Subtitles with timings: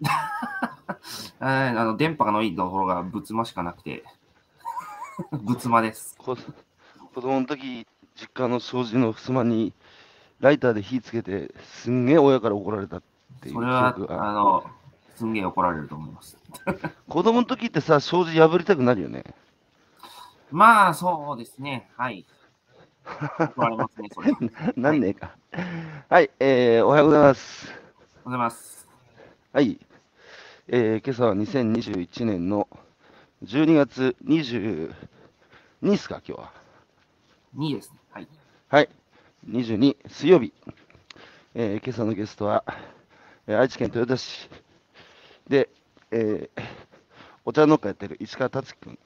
[0.00, 4.04] え ーあの電波がのいいところが仏間しかなくて、
[5.32, 6.16] 仏間です。
[6.18, 6.36] こ
[7.14, 9.72] 子供の時、実家の障子の襖に
[10.40, 13.02] ライターで火つけて、すんげえ親から怒られたっ
[13.40, 13.96] ていう記それは。
[14.10, 14.64] あの、
[15.16, 16.38] すんげえ怒られると思います。
[17.08, 19.24] 子供の時ってさ、障子破りたくなるよね。
[20.50, 21.90] まあ、そうですね。
[21.96, 22.24] はい。
[23.04, 24.30] 怒られますね、それ。
[24.30, 25.36] おはようなんねえか。
[26.08, 27.72] はい、えー、おはようございます。
[28.24, 28.88] ございます。
[29.52, 29.78] はい、
[30.70, 32.68] えー、今朝は2021年の
[33.42, 34.92] 12月22
[35.82, 36.52] ですか、今日は。
[37.56, 37.98] 2位ですね。
[38.10, 38.28] はい。
[38.68, 38.88] はい、
[39.48, 40.52] 22、水曜日。
[41.54, 42.64] えー今朝のゲストは、
[43.46, 44.50] えー愛知県豊田市
[45.48, 45.70] で、
[46.10, 46.62] えー
[47.46, 48.98] お茶農家やってる石川達樹君、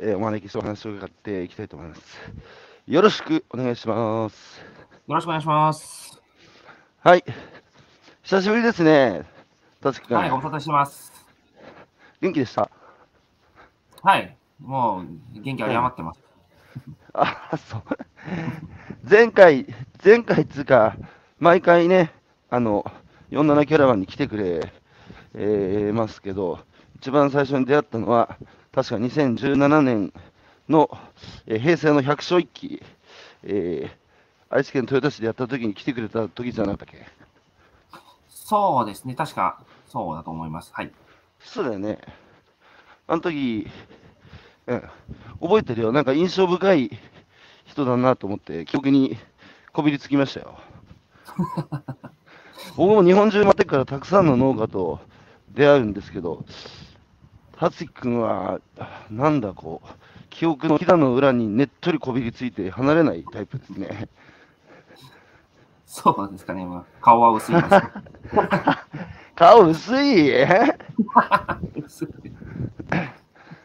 [0.00, 2.02] えーお招きしてお話を伺っていきたいと思います。
[2.86, 4.60] よろしくお願いします。
[5.08, 6.20] よろしくお願いします。
[7.00, 7.24] はい、
[8.22, 9.24] 久しぶりですね、
[9.80, 10.16] 達樹君。
[10.18, 11.12] はい、ご無沙汰してます。
[12.20, 12.70] 元気でした？
[14.02, 14.36] はい。
[14.60, 16.20] もう、元気有り余ってます。
[17.14, 17.82] あ、そう。
[19.08, 19.66] 前回、
[20.04, 20.96] 前回つうか、
[21.38, 22.12] 毎回ね、
[22.50, 22.84] あの、
[23.30, 24.72] 47キャラバンに来てくれ、
[25.34, 26.58] えーますけど、
[26.96, 28.36] 一番最初に出会ったのは、
[28.72, 30.12] 確か2017年
[30.68, 30.90] の、
[31.46, 32.82] えー平成の百姓一揆、
[33.44, 34.00] えー
[34.52, 37.06] 愛知県豊田市でやった時に来てくれた時じゃなかったっけ？
[38.50, 39.14] そうですね。
[39.14, 40.72] 確か、そうだと思います。
[40.74, 40.90] はい。
[41.38, 42.00] そうだよね。
[43.06, 43.68] あの時、
[44.66, 44.82] うん、
[45.40, 45.92] 覚えてるよ。
[45.92, 46.90] なんか印象深い
[47.64, 49.16] 人だなと思って、記憶に
[49.72, 50.58] こびりつきましたよ。
[52.76, 54.98] 僕も日本中回ってからたくさんの農家と
[55.50, 56.44] 出会うんですけど、
[57.56, 58.60] 達樹君は、
[59.12, 59.88] なんだこう、
[60.28, 64.08] 記憶のひだの裏にねっとりこびりついて離れないタイプですね。
[65.92, 66.64] そうなんですかね。
[66.64, 67.82] まあ、顔は薄いです。
[69.34, 70.30] 顔薄い？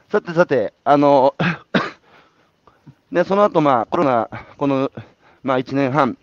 [0.10, 1.36] さてさて、あの、
[3.12, 4.92] ね、その後、まあ、コロナ、この、
[5.44, 6.18] まあ、1年半、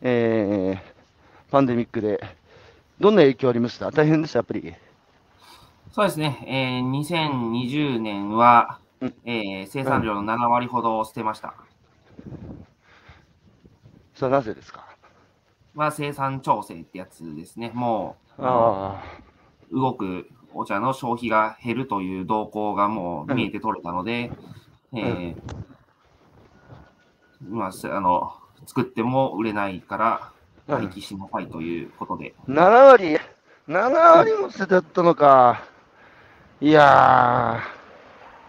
[0.00, 2.20] えー、パンデミックで、
[3.00, 3.90] どんな影響ありました？
[3.90, 4.74] 大変でした、やっぱり。
[5.92, 6.44] そうですね。
[6.46, 11.54] えー、2020年はうん、えー生産量の7割ほどを捨てました。
[14.14, 14.87] それはなぜですか？
[15.74, 17.70] まあ、生産調整ってやつですね。
[17.74, 19.02] もう、あ
[19.72, 24.32] 動くお茶の消費が減るという動向がもう見えて取れたので、
[24.94, 25.36] えー
[27.42, 28.32] まあ、せあの、
[28.66, 30.32] 作っても売れないから
[30.68, 33.18] あ、廃棄しなさいということで、7割、
[33.68, 35.62] 7割も捨ててあったのか。
[36.60, 37.60] いや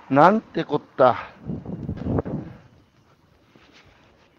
[0.09, 1.17] ー、なんてこった。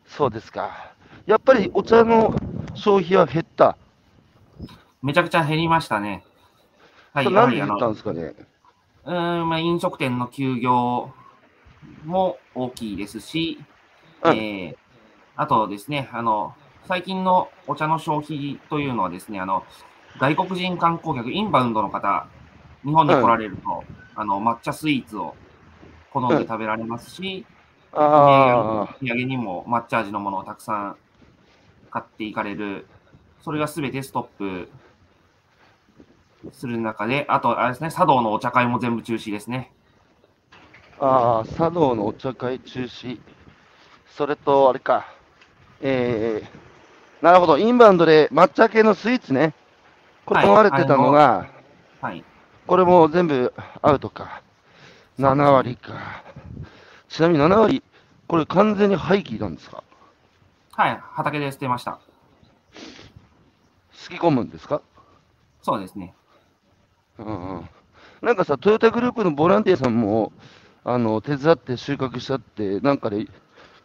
[0.06, 0.92] そうですか。
[1.26, 2.34] やっぱりお茶の
[2.75, 3.76] 消費は減った。
[5.03, 6.25] めちゃくちゃ減りましたね。
[7.12, 8.47] はい、それやはりあのなんで減ったんですかね？
[9.06, 11.10] うーんまあ、飲食店の休業
[12.04, 13.59] も大きいですし、
[14.22, 14.91] うんえー
[15.36, 16.54] あとですね、あの、
[16.86, 19.64] 最近のお茶の消費というのはですね、あの、
[20.19, 22.26] 外国人観光客、インバウンドの方、
[22.84, 23.84] 日本に来られると、
[24.16, 25.34] あの、抹茶スイーツを
[26.12, 27.47] 好んで食べられますし、
[27.92, 30.97] おあ土産にも抹茶味のものをたくさん
[31.91, 32.87] 買っていかれる、
[33.43, 34.69] それがすべてストップ
[36.53, 39.73] する中で、あと、あれですね、茶道のお茶会も全部中止ですね。
[40.99, 43.21] あ、ああ、茶道のお茶会中止。
[44.09, 45.06] それと、あれか。
[45.81, 47.59] えー、なるほど。
[47.59, 49.55] インバウンドで抹茶系のスイーツね。
[50.27, 51.49] これわれてたのが、
[52.01, 52.25] はい。
[52.67, 53.53] これも全部
[53.83, 54.43] アウトか。
[55.19, 56.22] 7割か。
[57.09, 57.83] ちなみに7割、
[58.28, 59.83] これ完全に廃棄なんですか？
[60.80, 62.00] はい、畑で捨てました。
[63.92, 64.80] すき込むんですか？
[65.60, 66.14] そうですね。
[67.18, 67.68] うんうん。
[68.22, 70.32] なんかさ、トヨタグループのボランティアさんも、
[70.82, 73.26] あの、手伝って収穫したって、なんかで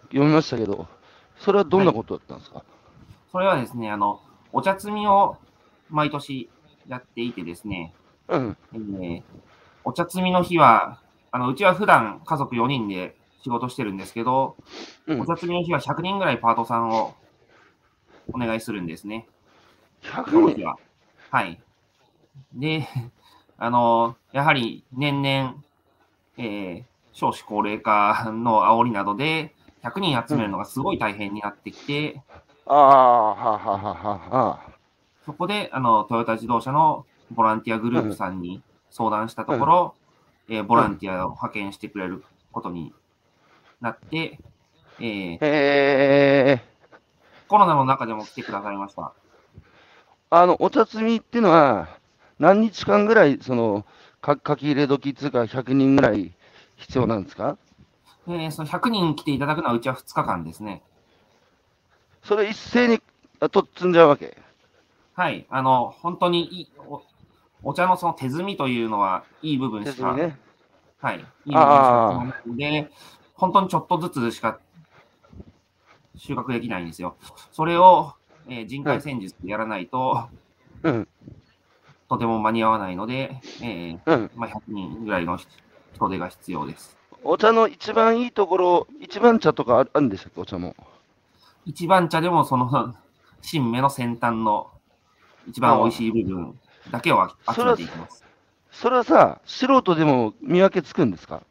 [0.03, 0.87] 読みましたけど、
[1.39, 2.63] それはどんなことだったんですか、
[3.29, 4.21] それはですね、あの、
[4.53, 5.35] お茶摘みを
[5.89, 6.49] 毎年
[6.87, 7.93] やっていてですね、
[8.29, 8.57] うん。
[8.71, 9.23] えー
[9.83, 10.99] お茶摘みの日は、
[11.31, 14.55] あの、うちは普段家族4人で仕事してるんですけど、
[15.07, 17.15] うんお茶摘みの日は100人ぐらいパートさんを
[18.33, 19.27] お願いするんですね。
[20.03, 20.77] その100人日は。
[21.29, 21.61] はい。
[22.53, 22.87] で、
[23.57, 25.55] あの、やはり年々、
[26.37, 26.83] えー
[27.17, 32.21] 少子高齢化の煽りなどで、100人集めるのがすごい大変になってきて、
[32.65, 34.59] ああ、ははははは。
[35.25, 39.95] そこで、あの、トヨタ自動車のボランティアグループさんに相談したところ、
[40.49, 42.21] えーボランティアを派遣してくれる
[42.51, 42.93] ことに
[43.81, 44.39] なって、
[44.99, 46.61] えーへえ。
[47.47, 49.13] コロナの中でも来てくださいました。
[50.29, 51.87] あの、お茶摘みっていうのは、
[52.39, 53.85] 何日間ぐらい、その、
[54.21, 56.33] か書き入れ時つうか、100人ぐらい
[56.77, 57.57] 必要なんですか？
[58.27, 60.81] えーその100人来ていただくのはうちは2日間ですね。
[62.23, 62.99] それ一斉に
[63.39, 64.35] あとっつんじゃうわけ？
[65.13, 65.45] はい。
[65.49, 67.03] あの、本当にいいお
[67.63, 70.35] お茶のその手摘みというのはいい部分しか、ね。
[71.01, 71.19] はい。
[71.19, 72.91] いい部分しかないので、
[73.35, 74.59] 本当にちょっとずつしか
[76.15, 77.15] 収穫できないんですよ。
[77.51, 78.13] それを、
[78.47, 80.29] えー人海戦術でやらないと、
[80.83, 81.07] うん、
[82.09, 84.31] とても間に合わないので、えーうん。
[84.35, 85.37] まあ、100人ぐらいの
[85.93, 86.95] 人手が必要です。
[87.23, 90.75] お茶の一番いいところ、一番茶とかあるんでしたっけ、お茶も。
[91.65, 92.95] 一番茶でもその
[93.41, 94.69] 新芽の先端の
[95.47, 96.59] 一番美味しい部分
[96.91, 98.23] だけを集めていきます。
[98.71, 101.37] それはさ、素人でも見分けつくんですか？
[101.37, 101.45] ん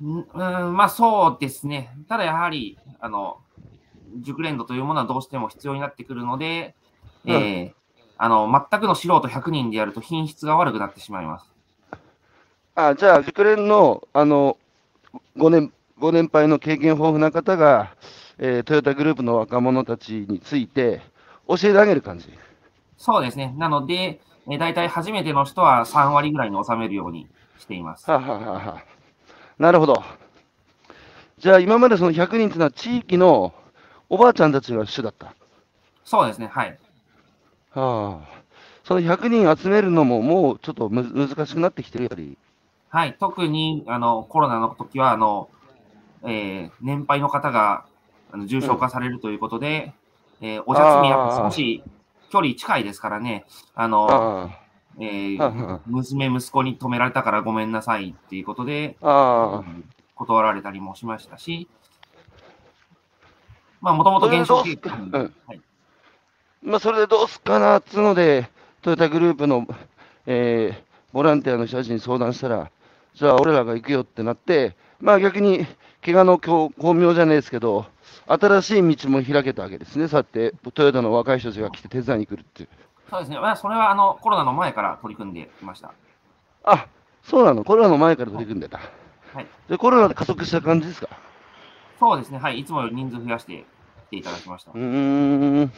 [0.00, 0.26] うん、
[0.76, 1.96] まあそうですね。
[2.08, 3.38] ただやはり、あの、
[4.20, 6.74] 熟練度というものはどうしても必要になってくるので、
[7.24, 7.76] うんえー
[8.18, 11.46] あの、全くの素人100人でやると品質が悪くなってしまいます。
[12.74, 14.56] あ、じゃあ、熟練の、あの、
[15.36, 17.94] ご年、ご年配の経験豊富な方が、
[18.38, 21.00] えートヨタグループの若者たちについて、
[21.48, 22.28] 教えてあげる感じ。
[22.96, 23.54] そうですね。
[23.58, 27.28] なので、えー、大体初めての人は3割ぐらいに収めるように
[27.58, 28.10] しています。
[28.10, 28.95] はあはあはあはあ
[29.58, 30.02] なるほど。
[31.38, 33.54] じゃあ、今までその100人っていうのは、地域の
[34.08, 35.34] おばあちゃんたちが主だった。
[36.04, 36.46] そうですね。
[36.46, 36.78] はい。
[37.70, 38.42] はあ、
[38.84, 42.38] その100人集めるのも、もうちょっとむ難しくなってきてるやはり。
[42.88, 43.16] はい。
[43.18, 45.50] 特に、あの、コロナの時は、あの、
[46.24, 47.86] えー年配の方が
[48.30, 49.94] あの重症化されるということで、
[50.40, 51.84] えーお茶摘みやっぱ少し
[52.30, 54.65] 距離近いですからね、あの、あ
[54.98, 61.68] えー娘、息子に止められたからごめんなさいっていうことで、断られたりもしましたし、
[63.80, 64.64] まあ、もともと減少
[66.62, 68.48] まあ、それでどうすっかなっつうので、
[68.82, 69.66] トヨタグループの、
[70.26, 72.70] えーボランティアの人たちに相談したら、
[73.14, 75.66] じゃあ俺らが行くよってなって、まあ逆に、
[76.04, 77.86] 怪我の巧巧妙じゃないですけど、
[78.26, 82.68] 新しい道も開けたわけですね、そうやってトヨタの若い人たちが来て手伝いに来るっていう。
[83.10, 85.92] そうですね、まあ、それはあのコロナの前から取り組んできました。
[86.64, 86.86] あ
[87.22, 88.78] そうなの、コロナの前から取り組んでた。
[89.34, 91.08] はい、で、コロナで加速した感じですか？
[91.98, 93.64] そうですね、はい、いつもより人数増やして
[94.08, 94.74] 来ていただきましたう。
[94.74, 95.72] ーん。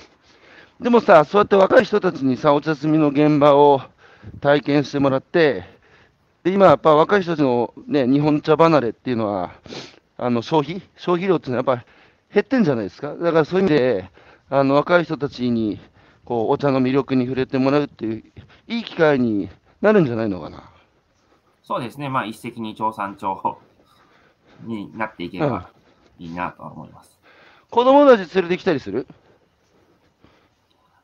[0.81, 3.83] でもさ、そうやって若い人たちにさ、お茶摘みの現場を
[4.41, 5.65] 体験してもらって、
[6.45, 9.53] で今やっぱ若い人たちのね、日本茶離れっていうのは、
[10.17, 10.83] あの消費？
[10.97, 11.87] 消費量っていうのはやっぱ
[12.33, 13.15] 減ってんじゃないですか？
[13.15, 14.11] だからそういう意味で、
[14.51, 15.81] あの若い人たちに
[16.29, 18.23] こうお茶の魅力に触れてもらうっていう、
[18.67, 19.49] いい機会に
[19.81, 20.71] なるんじゃないのかな。
[21.63, 23.41] そうですね、まあ、一石二鳥三鳥
[24.65, 25.71] になっていければ
[26.19, 27.19] いいなとは思います。
[27.71, 29.07] 子供たち連れてきたりする？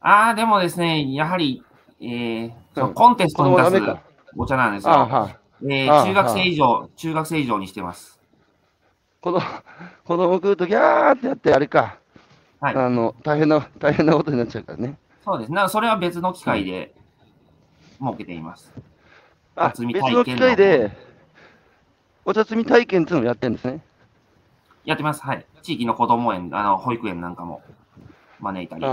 [0.01, 1.65] ああ、でもですね、やはり、
[2.03, 2.53] えー
[2.93, 3.97] コンテストに出す
[4.37, 5.31] お茶なんですよ。
[5.63, 8.21] えー中学生以上、中学生以上にしてます。
[9.23, 9.41] 子供
[10.05, 11.97] 子供来るとギャーってやって、あれか、
[12.61, 12.75] はい。
[12.77, 14.99] あの大変な、大変なことになっちゃうからね。
[15.25, 15.53] そうです。
[15.53, 16.95] なそれは別の機会で
[17.99, 18.71] 設けています。
[19.57, 20.91] あ、別の機会で、
[22.27, 23.81] お茶摘み体験っていうのをやってるんですね。
[24.85, 25.23] やってます。
[25.23, 25.47] はい。
[25.63, 27.63] 地域の子供園、あの、保育園なんかも
[28.41, 28.85] 招いたり。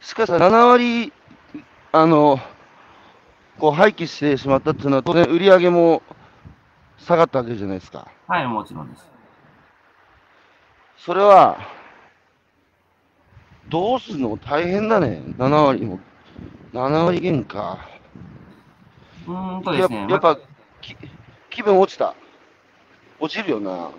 [0.00, 1.12] しかし、7割、
[1.92, 2.40] あの、
[3.60, 6.02] こう廃棄してしまったっていうのは、当然売り上げも
[6.98, 8.08] 下がったわけじゃないですか。
[8.26, 9.08] はい、もちろんです。
[10.96, 11.58] それは、
[13.72, 14.36] どうするの？
[14.36, 15.22] 大変だね。
[15.38, 15.98] 7割も。
[16.74, 17.78] 7割減か。
[19.26, 20.06] うーんとでやすね。
[20.10, 20.38] やっぱ、
[20.82, 20.94] き
[21.48, 22.14] 気分落ちた？
[23.18, 23.90] 落ちるよな。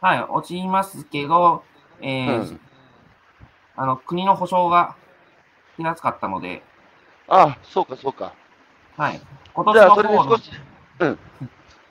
[0.00, 1.64] はい、落ちますけど、
[2.00, 2.60] えーうん
[3.76, 4.94] あの、国の保障が
[5.76, 6.62] 手厚かったので、
[7.28, 8.34] あ、そうか、そうか。
[8.96, 9.20] はい。
[9.54, 10.50] 今年の方のれで少し、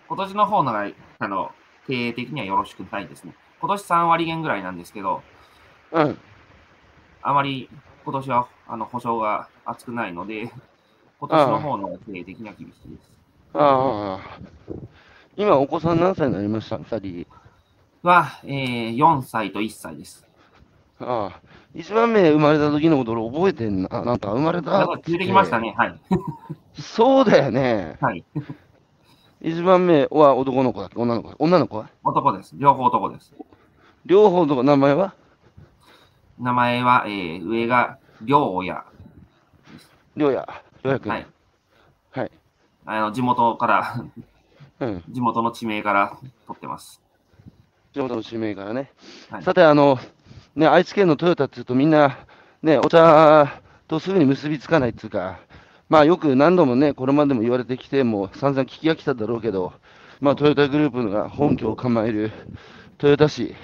[0.07, 0.87] 今年の方のが、
[1.19, 1.51] あ の、
[1.87, 3.33] 経営的にはよろしくないですね。
[3.59, 5.23] 今年3割減ぐらいなんですけど、
[5.91, 6.19] うん。
[7.21, 7.69] あまり
[8.05, 10.51] 今年は、あの、保証が厚くないので、
[11.19, 13.11] 今年の方の経営的には厳しいです。
[13.53, 14.39] ああ。
[15.35, 16.77] 今、お子さん何歳になりました？
[16.77, 17.27] 二人。
[18.03, 20.25] は、えー、4歳と1歳です。
[21.01, 21.39] ああ。
[21.75, 23.89] 一番目生まれた時のこと俺覚えてんな。
[24.03, 25.73] なんか生まれたてきましたね。
[25.77, 25.99] はい。
[26.81, 27.97] そうだよね。
[28.01, 28.23] はい。
[29.41, 30.99] 一番目は男の子だっけ？
[30.99, 31.33] 女の子？
[31.39, 31.89] 女の子は？
[32.03, 32.55] 男です。
[32.57, 33.33] 両方男です。
[34.05, 35.13] 両方の名前は？
[36.39, 38.83] 名前は、えー、上が、両親。
[40.15, 40.47] りょうや。
[40.83, 41.09] りょうやくん。
[41.09, 41.27] はい。
[42.11, 42.31] はい。
[42.85, 44.05] あの、地元から、
[44.79, 45.03] うん。
[45.09, 46.17] 地元の地名から
[46.47, 47.01] 取ってます。
[47.93, 48.91] 地元の地名からね。
[49.29, 49.99] はいさて、あの、
[50.55, 52.25] ね、愛知県のトヨタっていうとみんな、
[52.63, 55.39] ね、お茶とすぐに結びつかないっていうか、
[55.89, 59.73] まあよく何度もね、これまでも言われてきて、もう散々聞きが来ただろうけど、
[60.21, 62.31] まあトヨタグループが本拠を構える
[63.01, 63.55] 豊田市、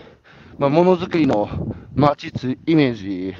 [0.57, 1.49] まあものづくりの
[1.95, 3.35] 街つイメージ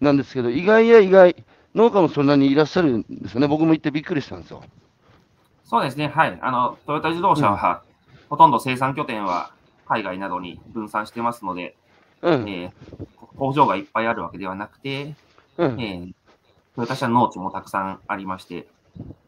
[0.00, 1.36] なんですけど、意外や意外、
[1.74, 3.48] 農家もそんなにいらっしゃるんですよね。
[3.48, 4.62] 僕も行ってびっくりしたんですよ。
[5.64, 6.38] そうですね、はい。
[6.40, 7.82] あの、トヨタ自動車は、
[8.30, 9.50] ほとんど生産拠点は
[9.86, 11.76] 海外などに分散してますので、
[12.22, 12.48] うん。
[12.48, 12.72] えー
[13.36, 15.14] 工場がいっぱいあるわけではなくて、
[15.56, 15.80] うん。
[15.80, 16.12] えー
[16.76, 18.66] トヨタ車農地もたくさんありまして、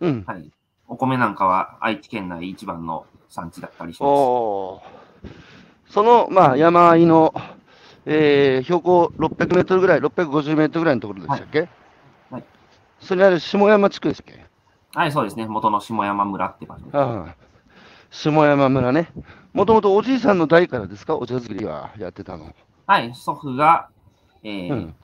[0.00, 0.24] うん。
[0.26, 0.50] はい。
[0.88, 4.32] お米なんかは愛知県内一番の産地だったりします。
[5.90, 7.34] その、まあ、山あいの、
[8.06, 11.66] えー標高600メートルぐらい、650メートルぐらいのところでしたっけ、は
[12.38, 12.44] い
[13.00, 14.44] それにある下山地区ですっけ？
[14.94, 15.46] はい、そうですね。
[15.46, 16.96] 元の下山村って場所です。
[16.96, 17.34] ああ
[18.10, 19.10] 下山村ね。
[19.54, 21.16] もともとおじいさんの代からですか？
[21.16, 22.54] お茶作りはやってたの。
[22.86, 23.88] はい、祖父が、
[24.42, 24.94] えーうん。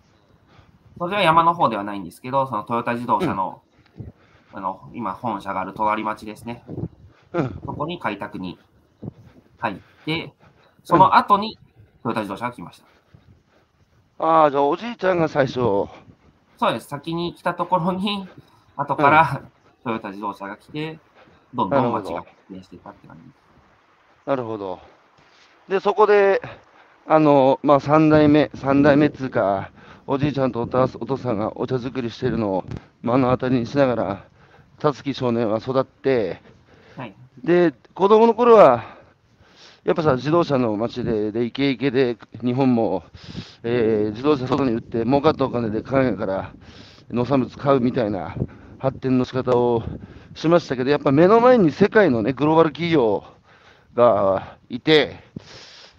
[0.99, 3.63] それは山の方ではないんですけど、そのトヨタ自動車の、
[4.53, 6.65] あの、今本社がある隣町ですね。
[7.33, 7.61] うん。
[7.65, 8.59] そこに開拓に
[9.59, 10.35] 入って、
[10.87, 11.59] その後に
[12.05, 14.25] トヨタ自動車が来ました。
[14.25, 15.55] ああ、じゃあおじいちゃんが最初。
[15.55, 15.89] そ
[16.71, 16.87] うです。
[16.87, 18.29] 先に来たところに、
[18.77, 19.43] 後から
[19.83, 21.01] トヨタ自動車が来て、
[21.53, 23.33] どんどん町が発展していったって感じ。
[24.27, 24.79] なるほど。
[25.69, 26.41] で、そこで、
[27.09, 29.73] あの、まあ、三代目、三代目っつうか、
[30.07, 32.65] おじいちゃんとお父さんがお茶作りしてるのを
[33.03, 34.25] 目の当たりにしながら、
[34.79, 36.41] たつき少年は育って、
[36.97, 37.15] はい。
[37.43, 38.96] で、子供の頃は、
[39.87, 43.05] やっぱさ、自動車の街で、で、イケイケで、日本も、
[43.63, 46.53] えー自動車外に売って、儲かったお金で海外から
[47.11, 48.37] 農産物買うみたいな
[48.81, 49.85] 発展の仕方を
[50.35, 53.25] しましたけど、やっぱ目の前に世界のね、グローバル企業
[53.95, 55.21] がいて、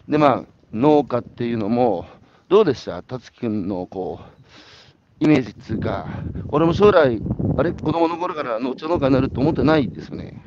[0.09, 2.05] で、まあ、農家っていうのも、
[2.49, 3.03] どうでした？
[3.03, 6.07] 達樹君の、こう、イメージっつうか、
[6.49, 7.21] 俺も将来、
[7.57, 10.43] あれ、子供の頃からお茶農家になると思ってないですよね？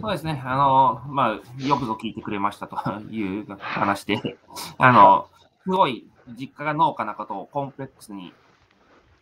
[0.00, 0.42] そうですね。
[0.44, 2.76] あの、まあ、よくぞ聞いてくれましたと
[3.10, 4.38] いう話で、
[4.78, 5.28] あの、
[5.64, 6.06] すごい
[6.38, 8.32] 実家が農家なことをコンプレックスに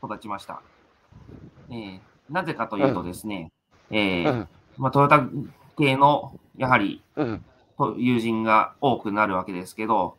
[0.02, 0.62] 育ちました。
[1.70, 3.50] えーなぜかというとですね、
[3.90, 5.26] えーうん、まあ、トヨタ
[5.78, 7.44] 系の、やはり、うん。
[7.78, 10.16] と友人が多くなるわけですけど、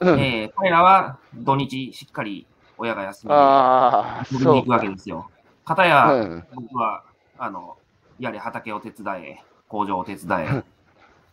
[0.00, 2.46] うんえー彼らは土日しっかり
[2.76, 5.30] 親が休みで遊びに行くわけですよ。
[5.64, 7.04] かたや、うん僕は、
[7.38, 7.76] あの、
[8.18, 9.42] やれ畑を手伝え、
[9.74, 10.62] 工場を手伝え、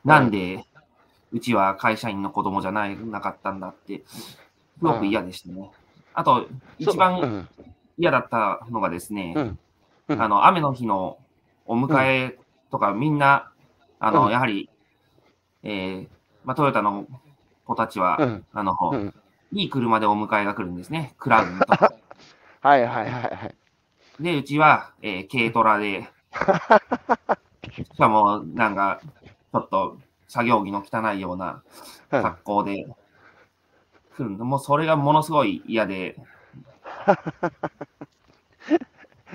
[0.04, 0.66] なんで、
[1.32, 4.40] うちは会社員の子供じゃないなかったんだって、す
[4.82, 5.70] ごく嫌でしたね。
[6.16, 6.48] あと、
[6.80, 7.48] 一番ん。
[8.00, 9.60] 嫌だったのがですね、うん。
[10.08, 10.22] うん。
[10.24, 11.20] あの、雨の日の
[11.68, 12.40] お迎え
[12.72, 13.52] とか、みんな、
[14.00, 14.32] あの、うん。
[14.32, 14.72] やはり、
[15.62, 16.08] えー
[16.44, 17.06] まあ、トヨタの
[17.68, 18.46] 子たちは、うん。
[18.54, 19.14] あの、うん。
[19.52, 21.14] いい車でお迎えが来るんですね。
[21.20, 21.94] クラウンとか。
[22.62, 23.56] はいはいはいはい。
[24.20, 26.10] で、うちは、えー軽トラで、
[27.94, 29.02] しかも、なんか、
[29.52, 29.98] ちょっと
[30.28, 31.64] 作業着の汚いような
[32.12, 32.86] うん格好で
[34.16, 36.22] 来るんで、もうそれがものすごい嫌で、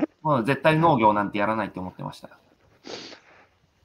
[0.20, 2.38] もう絶対農業なんてやらないって思ってました。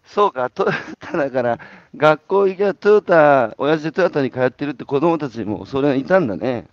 [0.05, 1.59] そうか、トヨタだから、
[1.95, 6.67] 学校行きゃトヨタ、親父でトヨタに通ってるって子供たちもそれいたんだね。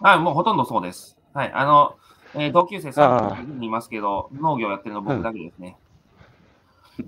[0.00, 1.16] あもうほとんどそうです。
[1.32, 1.52] はい。
[1.52, 1.96] あの、
[2.34, 5.78] えー同級生ああ3人いますけど、農業やってるの僕だけですね。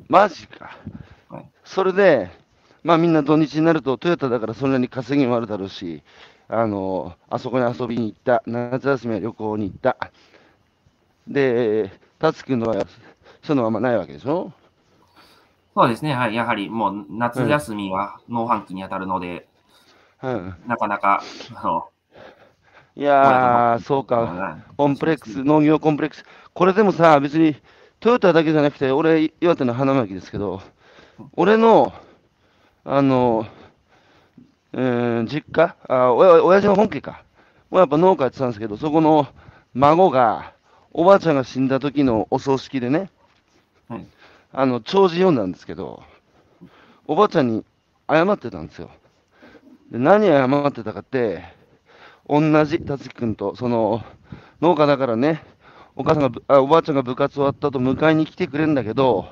[0.09, 0.77] マジか
[1.29, 1.53] はい。
[1.65, 2.31] それで、
[2.83, 6.03] まあみんな土日になるとトヨタだからそんなに稼ぎもあるだろうし、
[6.49, 9.97] あの、あそこに遊びに行った、夏休みは旅行に行った。
[11.27, 12.87] で、達君の場合は、
[13.43, 14.53] そういうのはあんまないわけでしょ？
[15.75, 16.15] そうですね。
[16.15, 16.35] はい。
[16.35, 19.49] やはりもう夏休みは農繁期に当たるので、
[20.23, 20.55] うん。
[20.67, 21.23] なかなか、
[21.55, 21.89] あの、
[22.95, 24.17] いやー、そうか。
[24.17, 26.25] はいコンプレックス、農業コンプレックス。
[26.55, 27.57] これでもさ、別に
[28.03, 30.61] トヨタだけじゃなくて、俺、岩手の花巻ですけど、
[31.35, 31.93] 俺の、
[32.85, 33.47] あの、
[34.73, 37.23] うーん、実家、あ親親父の本家か。
[37.71, 39.29] もうやっぱ農家やってたんですけど、そこの
[39.75, 40.53] 孫が、
[40.91, 43.09] おばあちゃんが死んだ時のお葬式でね、
[43.89, 44.07] はい
[44.51, 46.03] あの、弔辞読んだんですけど、
[47.07, 47.65] おばあちゃんに
[48.11, 48.91] 謝ってたんですよ。
[49.93, 51.45] で何謝ってたかって、
[52.29, 54.03] 同じ達樹君と、その、
[54.61, 55.45] 農家だからね、
[55.95, 59.29] お母さんがぶあ、おばあちゃんが部活終わった後迎えに来てくれるんだけど、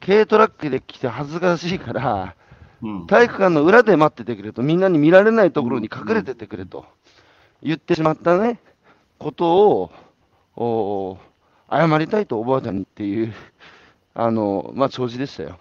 [0.00, 2.34] 軽トラックで来て恥ずかしいから、
[2.82, 3.06] うん。
[3.06, 6.86] 体育館の裏で待っててくれと、みんなに見られないところに隠れててくれと
[7.62, 8.60] 言ってしまったね、
[9.18, 9.90] ことを、
[10.56, 11.18] お
[11.70, 13.34] 謝りたいとおばあちゃんにっていう、
[14.14, 15.58] あの、まあ、弔辞でしたよ。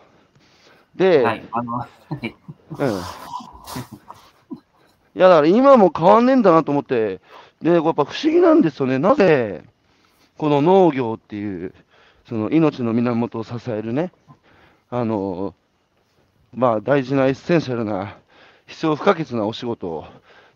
[0.95, 1.45] で、はい。
[1.51, 1.87] あの、は
[2.21, 2.35] い
[2.79, 2.87] うん。
[5.15, 7.21] いや、だから今も変わんねえんだなと思って、
[7.61, 8.99] で、やっぱ不思議なんですよね。
[8.99, 9.63] なぜ、
[10.37, 11.73] この農業っていう、
[12.27, 14.11] その命の源を支えるね、
[14.89, 15.55] あの、
[16.53, 18.17] まあ大事なエッセンシャルな、
[18.67, 20.05] 必要不可欠なお仕事を、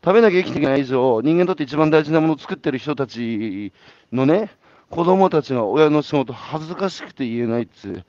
[0.03, 3.71] 食べなきゃ生きていけない以上、人間にとって一番大事なものを作ってる人たち
[4.11, 4.51] のね、
[4.89, 8.03] 子供たちが親の仕事恥ずかしくて言えないっつ、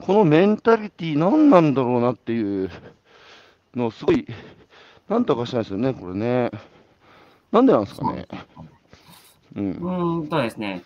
[0.00, 2.70] このメンタリティ何なんだろうなっていう
[3.74, 4.26] のすごい、
[5.08, 6.50] なんとかしたいですよね、これね。
[7.52, 8.26] なんでなんですかね。
[9.54, 10.20] うん。
[10.20, 10.82] うんとですね。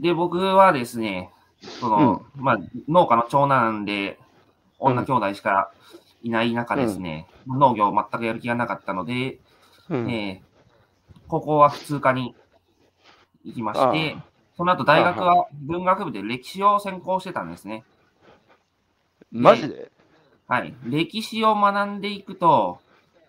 [0.00, 1.30] で、僕はですね、
[1.60, 4.18] その、まあ、農家の長男で、
[4.78, 5.70] 女兄弟しか
[6.22, 9.38] いない中ですね、農業全くやる気がなかったので、
[9.88, 10.10] うん。
[10.10, 10.50] えー
[11.28, 12.34] 高校は普通科に
[13.44, 14.24] 行きましてあ、
[14.56, 17.84] その後大学は文学部で歴史を専攻してたんですね。
[19.30, 19.92] マジで？
[20.48, 20.74] はい。
[20.84, 22.80] 歴史を学んでいくと、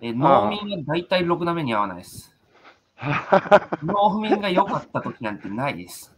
[0.02, 2.36] えー農民が大体ろくな目に合わないです。
[3.84, 6.16] 農民が良かった時なんてないです。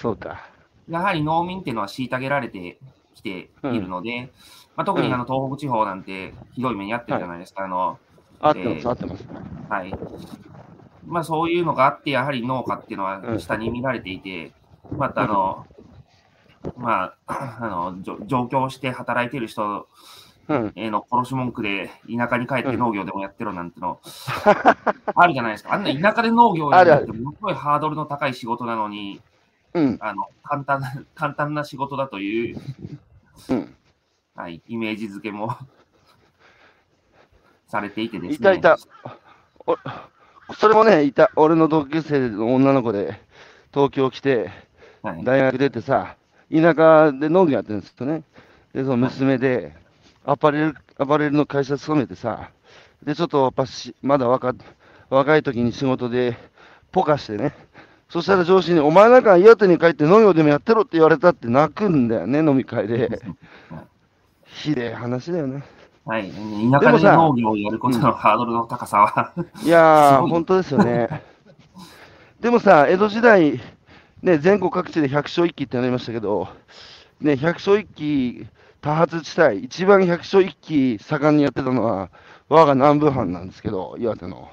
[0.00, 0.46] そうか。
[0.88, 2.78] やはり農民っていうのは虐げられて
[3.14, 4.30] きているので、
[4.76, 7.64] まあ、特にあの東北地方なんてひどい目に遭ってるじゃないですか。
[7.64, 7.98] あの
[8.40, 9.24] 合ってます、ってます。
[9.68, 9.94] はい。
[11.06, 14.52] まあそういうのがあって、やはり農家っていうのうんは下に見られていて、
[14.92, 15.66] またあの、
[16.76, 19.88] まあ、 あの、じょ上京して働いてる人
[20.48, 20.72] うん。
[20.76, 24.00] への殺し文句で田舎に帰って農業でもやってろなんての、
[25.14, 25.74] あるじゃないですか。
[25.74, 29.20] あんな田舎で農業やるってものすごいハードルの高い仕事なのに、
[29.76, 29.98] うん。
[30.00, 32.58] あの、簡単な、 簡単な仕事だという、
[33.50, 33.74] うん。
[34.34, 35.56] はい、イメージ付けも
[37.68, 38.34] されていてですね。
[38.36, 38.78] いたいた。
[39.66, 39.76] お
[40.54, 41.30] それもね、いた。
[41.36, 43.20] 俺の同級生の女の子で、
[43.72, 44.50] 東京来て、
[45.02, 45.24] はい。
[45.24, 46.16] 大学出てさ、
[46.50, 48.22] 田舎で農業やってるんですよね。
[48.72, 49.74] で、その娘で、
[50.24, 52.50] アパレル、アパレルの会社勤めてさ、
[53.02, 54.54] で、ちょっとやっぱし、まだ若
[55.10, 56.36] 若い時に仕事で、
[56.92, 57.52] ポカしてね。
[58.08, 63.20] そしたら上司に、お前なんか岩手に帰って農業でもやってろって言われたって泣くんだよね、飲み会で。
[64.46, 65.64] ひでえ話だよね。
[66.04, 66.30] はい。
[66.70, 71.22] 田舎で農業をやることのハードルの高さは、いやー、本当ですよね。
[72.40, 73.60] でもさ、江戸時代、
[74.22, 76.48] ね、全国各地で百姓一揆ってなりましたけど、
[77.20, 78.46] ね、百姓一揆
[78.80, 82.10] 多発地帯、一番百姓一揆盛んにやってたのは、
[82.48, 84.48] 我が南部藩なんですけど、岩手の。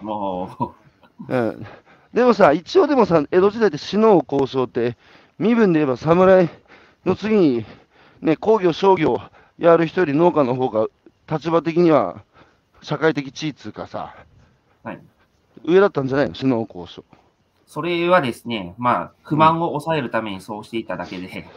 [1.30, 1.68] うん、
[2.13, 4.97] でもさ、一応でもさ、江戸時代って死の交渉って、
[5.39, 6.49] 身分で言えば侍
[7.06, 7.65] の次に、
[8.21, 9.19] ね、工業、商業
[9.58, 10.88] やる人より農家の方が
[11.30, 12.23] 立場的には
[12.82, 14.15] 社会的地位つうかさ、
[14.84, 15.02] はい。
[15.65, 17.04] 上だったんじゃないの、死の交渉。
[17.65, 21.47] それはですね、まあ、不満を抑えるためにそうしていただけで、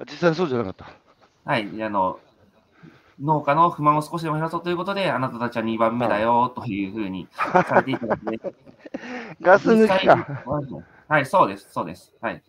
[0.00, 0.86] 実際そうじゃなかった？
[1.44, 1.68] はい。
[1.82, 2.18] あの、
[3.20, 8.54] 農家の不満を少しでも減らそうということで、あなたたちは2番目だよ、というふうにされていただけで、
[9.42, 10.44] ガス抜きか。
[11.08, 12.14] はい、そうです、そうです。
[12.20, 12.42] はい。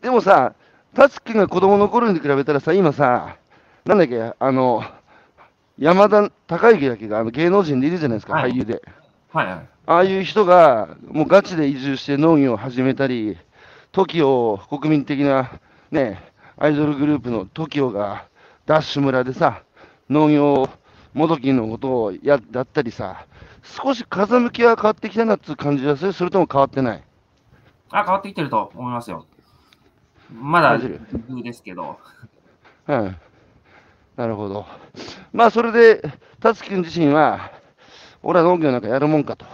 [0.00, 0.54] でもさ、
[0.94, 3.36] タツキが子供の頃に比べたらさ、今さ、
[3.84, 4.82] なんだっけ、あの、
[5.78, 8.82] 山田孝之だっけがあの芸能人でいるじゃないですか、はい俳優で。
[9.32, 9.68] はい、はい。
[9.88, 13.38] ああいう人が、もうガチで移住して農業を始めたり、
[13.92, 16.20] TOKIO、国民的なね、
[16.58, 18.26] アイドルグループの TOKIO が、
[18.66, 19.62] ダッシュ村でさ、
[20.10, 20.68] 農業
[21.14, 23.24] もどきのことをややったりさ、
[23.62, 27.02] 少し風向きは変わってきたなっていう感じがするそれとも変わってない？
[27.90, 29.24] あ、変わってきてると思いますよ。
[30.32, 30.88] まだ、風
[31.42, 31.52] で？
[31.52, 31.98] すけど、
[32.88, 33.16] うん。
[34.16, 34.66] なるほど。
[35.32, 36.02] まあ、それで、
[36.40, 37.52] 達樹君自身は、
[38.22, 39.46] 俺は農業なんかやるもんかと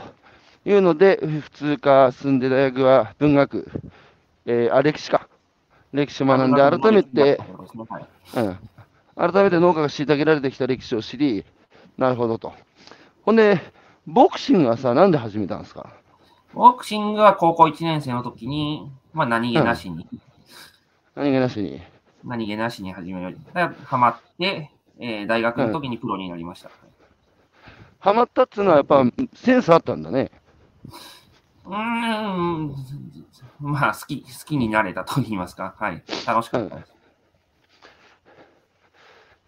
[0.65, 3.71] いうので、普通科進んで大学は文学、
[4.47, 5.29] えーあ、歴史か。
[5.93, 7.39] 歴史を学んで、改めて、
[7.89, 8.07] はい
[8.39, 8.59] うん。
[9.23, 11.45] 改めて農家が虐げられてきた歴史を知り、
[11.97, 12.53] なるほどと。
[13.23, 13.61] ほんで、
[14.05, 15.93] ボクシングはさ、なんで始めたんですか？
[16.53, 20.09] ボクシングは高校1年生の時に、まあ何気なしに、
[21.15, 21.81] 何気なしに。
[22.25, 23.39] 何気なしに始める。
[23.55, 26.71] だハマって、えー大学の時にプロになりました。
[28.01, 29.05] ハマったっつうのはやっぱ
[29.35, 30.33] センスあったんだね。
[31.65, 32.75] うーん、
[33.61, 35.75] まあ好き、好きになれたと言いますか。
[35.79, 36.03] はい。
[36.27, 37.02] 楽しかったです。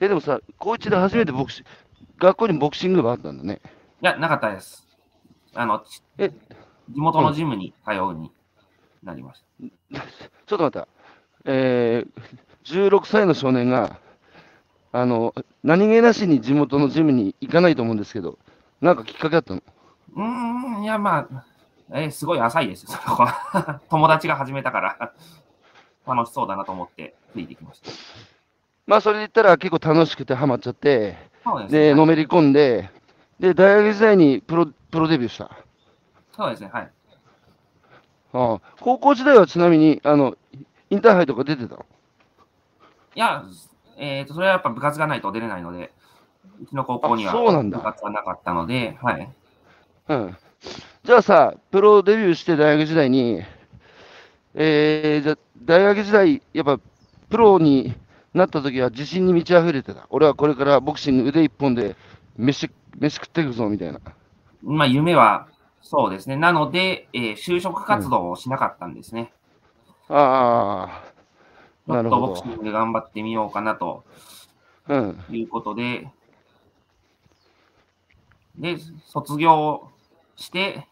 [0.04, 3.60] え、でもさ、高一で初めてボクシング、学校にボクシング部あったんだね。
[4.02, 4.86] いや、なかったです。
[5.54, 6.30] あの、ちえ、
[6.90, 8.30] 地元のジムに通うに
[9.02, 9.42] なりまし
[9.90, 10.00] た。
[10.46, 10.88] ちょっと待った。
[11.46, 13.98] えー、16歳の少年が、
[14.92, 18.38] あの、何気なしに地元のジムに行かないと思うんですけど、
[18.82, 19.62] なんかきっかけあったの？
[20.16, 21.44] うーん、いや、まあ、
[21.92, 22.86] えーすごい浅いです。
[23.88, 25.12] 友達が始めたから、
[26.06, 28.33] 楽しそうだなと思ってついてきました。
[28.86, 31.16] まあ、それで言ったら結構楽しくてハマっちゃって、
[31.70, 31.94] でね。
[31.94, 32.90] のめり込んで、
[33.40, 35.50] で、大学時代にプロプロデビューした。
[36.36, 36.90] そうですね、はい。
[38.32, 40.36] ああ高校時代はちなみに、あの、
[40.90, 41.86] インターハイとか出てたの？
[43.14, 43.44] いや、
[43.96, 45.92] えっ、と、それはやっぱ部活がないと出れないので、
[46.62, 49.32] うちの高校には部活はなかったので、はい。
[50.08, 50.36] うん。
[51.04, 53.42] じゃあさ、プロデビューして大学時代に、
[54.54, 56.78] えー、じゃ大学時代、やっぱ
[57.28, 57.94] プロに
[58.34, 60.06] なった時は自信に満ち溢れてた。
[60.10, 61.96] 俺はこれからボクシング腕一本で
[62.36, 64.00] 飯飯食っていくぞみたいな。
[64.62, 65.48] まあ、夢は、
[65.80, 66.36] そうですね。
[66.36, 69.32] なので、えー就職活動をしなかったんですね。
[70.08, 71.14] ああ、
[71.86, 74.04] ちょっなるほどとボクシング頑張ってみようかなと
[74.88, 75.18] うん。
[75.28, 76.08] いうことで、
[78.56, 79.92] で、卒業
[80.36, 80.86] して、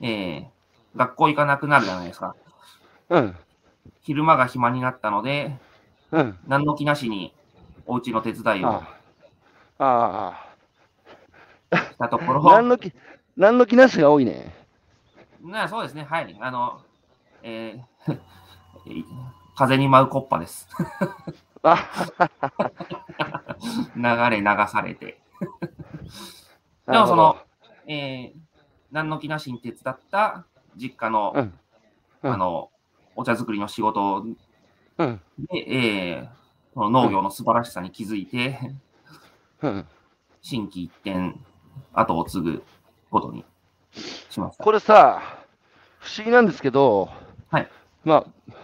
[0.00, 0.54] えー
[0.96, 2.36] 学校行かなくなるじゃないですか。
[3.08, 3.34] うん。
[4.02, 5.58] 昼間が暇になったので、
[6.14, 6.38] うん。
[6.46, 7.34] 何の気なしに
[7.86, 8.88] お家の手伝いをあ
[9.78, 10.46] あ。
[11.70, 12.32] あしたとこあ。
[12.34, 12.92] ろ、何の気、
[13.36, 14.54] 何の気なしが多いね。
[15.42, 16.36] なそうですね、はい。
[16.40, 16.80] あの、
[17.42, 18.18] えー
[19.56, 20.68] 風に舞うコッパです。
[21.62, 21.78] あ
[23.96, 25.20] 流れ流されて。
[26.86, 27.36] でもその、
[27.86, 28.44] えー
[28.92, 30.44] 何の気なしに手伝った
[30.76, 31.58] 実家の、うん。
[32.22, 32.70] うんあの、
[33.16, 34.24] お茶作りの仕事
[34.98, 35.20] うん。
[35.38, 38.58] で、えーその農業の素晴らしさに気づいて、
[39.62, 39.86] うん。
[40.42, 41.34] 心機一転、
[41.92, 42.64] 後を継ぐ
[43.12, 43.44] ことに
[44.28, 44.64] しました。
[44.64, 45.22] これさ、
[46.00, 47.10] 不思議なんですけど、
[47.48, 47.70] はい。
[48.04, 48.54] まあ、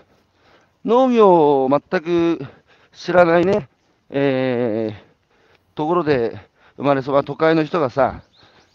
[0.84, 2.44] 農業を全く
[2.92, 3.68] 知らないね、
[4.10, 5.10] えー
[5.76, 6.36] ところで
[6.76, 8.22] 生まれそうな都会の人がさ、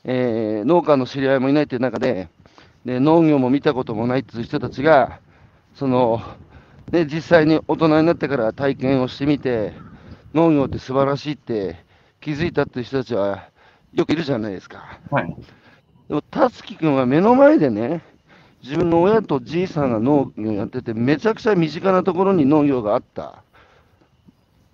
[0.06, 2.30] えー農家の知り合いもいないっていう中で、
[2.86, 5.20] で農業も見たこともないっていう人たちが、
[5.74, 6.22] その、
[6.92, 9.74] ね、実際に大人になってから体験をしてみて、
[10.34, 11.78] 農業って素晴らしいって
[12.22, 13.50] 気づいたっていう人たちは
[13.94, 15.00] よくいるじゃないですか。
[15.10, 15.36] はい。
[16.08, 18.02] でも、たつき君は目の前でね、
[18.62, 23.44] 自分の親とじいさんが農業やってて、めちゃくちゃ身近なところに農業があった。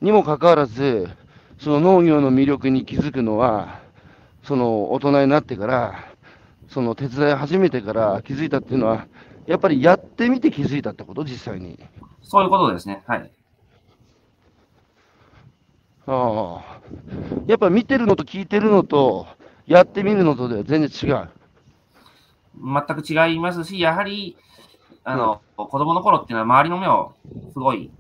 [0.02, 1.10] にもかかわらず、
[1.60, 3.82] その農業の魅力に気づくのは、
[4.44, 6.06] その大人になってから、
[6.68, 9.08] その手伝い始めてから気づいたっていうのは、
[9.52, 11.78] やっぱりやってみて気づいたってこと、実際に。
[12.24, 13.04] そういうことですね。
[13.06, 13.32] はい。
[16.08, 16.82] ああ。
[17.48, 19.28] やっぱ見てるのと聞いてるのと、
[19.68, 21.30] やってみるのとでは全然違う。
[22.56, 24.38] 全く違いますし、やはり、
[25.04, 27.14] あの、子供の頃っていうのは周りの目を
[27.52, 27.92] すごい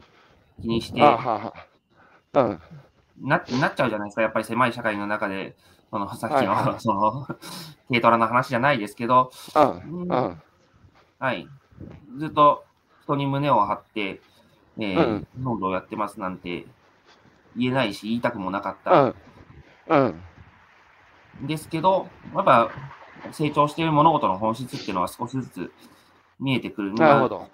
[0.62, 1.54] 気にしてああは。
[2.34, 2.60] うん。
[3.28, 4.22] ななっちゃうじゃないですか。
[4.22, 5.58] やっぱり狭い社会の中で、
[5.90, 7.28] そのさっきの、はいはいその、
[7.90, 10.08] 軽トラの話じゃないですけど、うん。
[10.08, 10.42] うん。
[11.22, 11.48] はい。
[12.18, 12.66] ずっと
[13.04, 14.20] 人に胸を張って、
[14.80, 16.66] えーうん農業やってますなんて
[17.56, 19.16] 言えないし、言いたくもなかったうん。
[19.88, 20.22] うん。
[21.44, 22.72] んですけど、やっぱ
[23.32, 25.72] 成長している物事の本質っていうのは少しずつ
[26.40, 26.92] 見えてくる。
[26.96, 27.48] なるほど。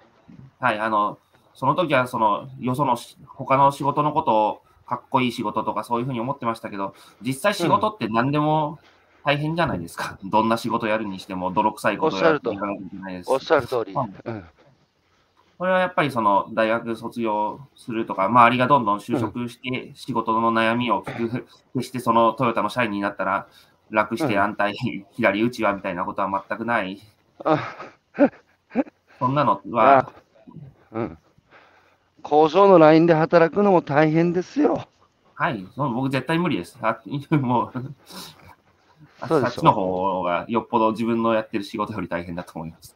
[0.58, 1.18] はい、あの、
[1.52, 8.78] その時はその、よそのし他の仕事のことをかっこいい仕事とかそういうふうに思ってましたけど、実際仕事って何でも
[9.28, 10.18] 大変じゃないですか。
[10.24, 13.92] どんな仕事やるにしても泥臭いことをやっていかないといけないですおっしゃる通り。
[13.92, 14.44] はいうん。
[15.58, 23.48] これはやっぱりその大学卒業するとか、周りがどんどん就職して仕事の悩みを聞く、決してそのトヨタの社員になったら
[23.90, 24.72] 楽してうん安泰、
[25.12, 26.98] 左打ちはみたいなことは全くない。
[27.44, 27.58] あ
[29.18, 30.10] そんなのはあ、
[30.92, 31.18] うん。
[32.22, 34.88] 工場のラインで働くのも大変ですよ。
[35.34, 36.78] はい、その僕絶対無理です。
[36.80, 36.98] あ
[37.36, 37.82] もう、あ
[39.26, 42.94] そっちの方がよっぽど自分のやってる仕事より大変だと思います。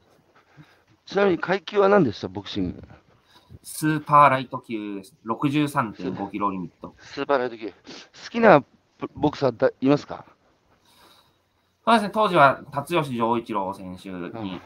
[1.07, 2.83] ちなみに階級は何でした、ボクシング。
[3.63, 5.15] スーパーライト級です。
[5.27, 6.95] 63.5キロリミット。
[6.99, 7.69] スーパーライト級。
[7.69, 7.75] 好
[8.31, 8.67] きなボ
[9.15, 10.25] ボクサーだいますか？
[11.85, 14.61] そうですね、当時は辰吉丈一郎選手に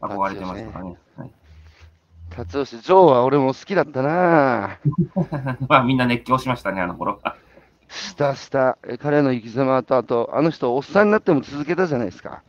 [0.00, 0.96] 憧れてましたかね。
[1.16, 1.30] はい
[2.30, 4.78] 辰吉、ジョーは俺も好きだったな
[5.68, 7.36] まあみんな熱狂しましたね、あの頃は。
[7.92, 8.78] したした。
[8.88, 12.42] え彼の生き様と、あと、あの人、おっさんになっても続けたじゃないですか。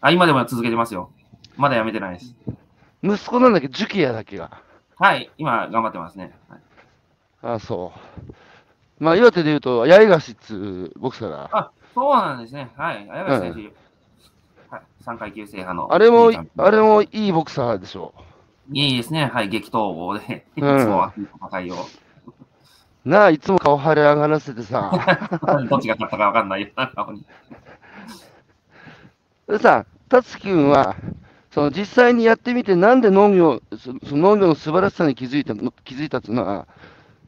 [0.00, 1.10] あ、今でも続けてますよ。
[1.56, 2.34] まだやめてないです。
[3.02, 4.62] 息子なんだっけ、ジュキヤだっけが。
[4.96, 6.34] はい、今頑張ってますね。
[6.48, 6.60] はい
[7.42, 9.04] ああ、そう。
[9.04, 10.56] まあ、岩手で言うと、八重樫っつ
[10.96, 11.50] うボクサーが。
[11.52, 12.70] あ、そうなんですね。
[12.74, 15.92] はい、綾部選手、はい、3階級制覇の。
[15.92, 18.14] あれもあれもいいボクサーでしょ
[18.72, 19.26] いいですね。
[19.26, 21.74] はい、激闘合で、 いつうんも熱い戦いを。
[23.04, 24.90] なあ、いつも顔腫れ上がらせてさ。
[25.68, 27.24] どっちが勝ったか分かんないよな、顔に。
[29.48, 30.96] でさ、達樹君は、
[31.50, 36.66] その実際にやってみて、なんで農業、そその農業の素晴らしさに気づいたの気づいたっていうのは、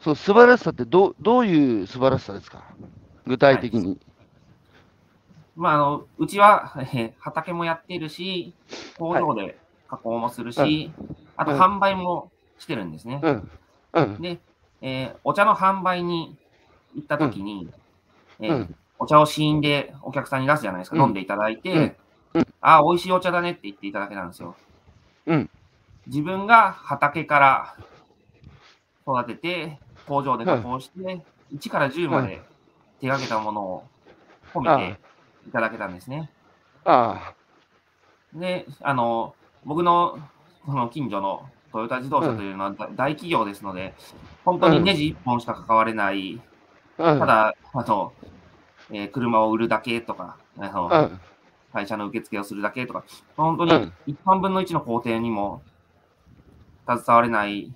[0.01, 2.65] その素晴らしさってどうどういう素晴らしさですか？
[3.27, 3.99] 具体的に。
[5.57, 8.55] まあ、あの、うちは、えー畑もやってるし、
[8.99, 9.59] 工場で
[9.89, 10.91] 加工もするし、
[11.37, 13.21] あとうん販売もしてるんですね。
[13.23, 13.51] うん。
[13.95, 14.23] うん。
[14.23, 14.41] で、
[14.87, 16.37] えーお茶の販売に
[16.95, 17.69] 行った時に、
[18.41, 18.75] えーうん。
[19.01, 21.03] お茶を試飲でお客さんに出すじゃないですか、うん。
[21.03, 21.97] 飲んでいただいて、うん。
[22.35, 22.47] うん。
[22.61, 24.57] ああ、美味しいお茶だねって言っていただけなんですよ。
[25.27, 25.51] うん。
[26.07, 27.77] 自分が畑から
[29.07, 31.21] 育てて、工場で加工して、
[31.51, 32.41] 1から10まで
[33.01, 33.85] 手がけたものを
[34.55, 35.01] 褒めて
[35.49, 36.31] いただけたんですね。
[36.85, 37.35] あ。
[38.35, 40.21] で、あの、僕の
[40.65, 43.93] その近所のトヨタ自動車というのは大大企業ですので、
[44.47, 46.41] 本当にネジ1本しか関われない。
[46.97, 48.15] ただ、あの、
[48.91, 51.21] えー車を売るだけとか、あのうん。
[51.75, 53.05] 会社の受付をするだけとか、
[53.37, 55.61] 本当にうん1万分の1の工程にも
[56.89, 57.71] 携われない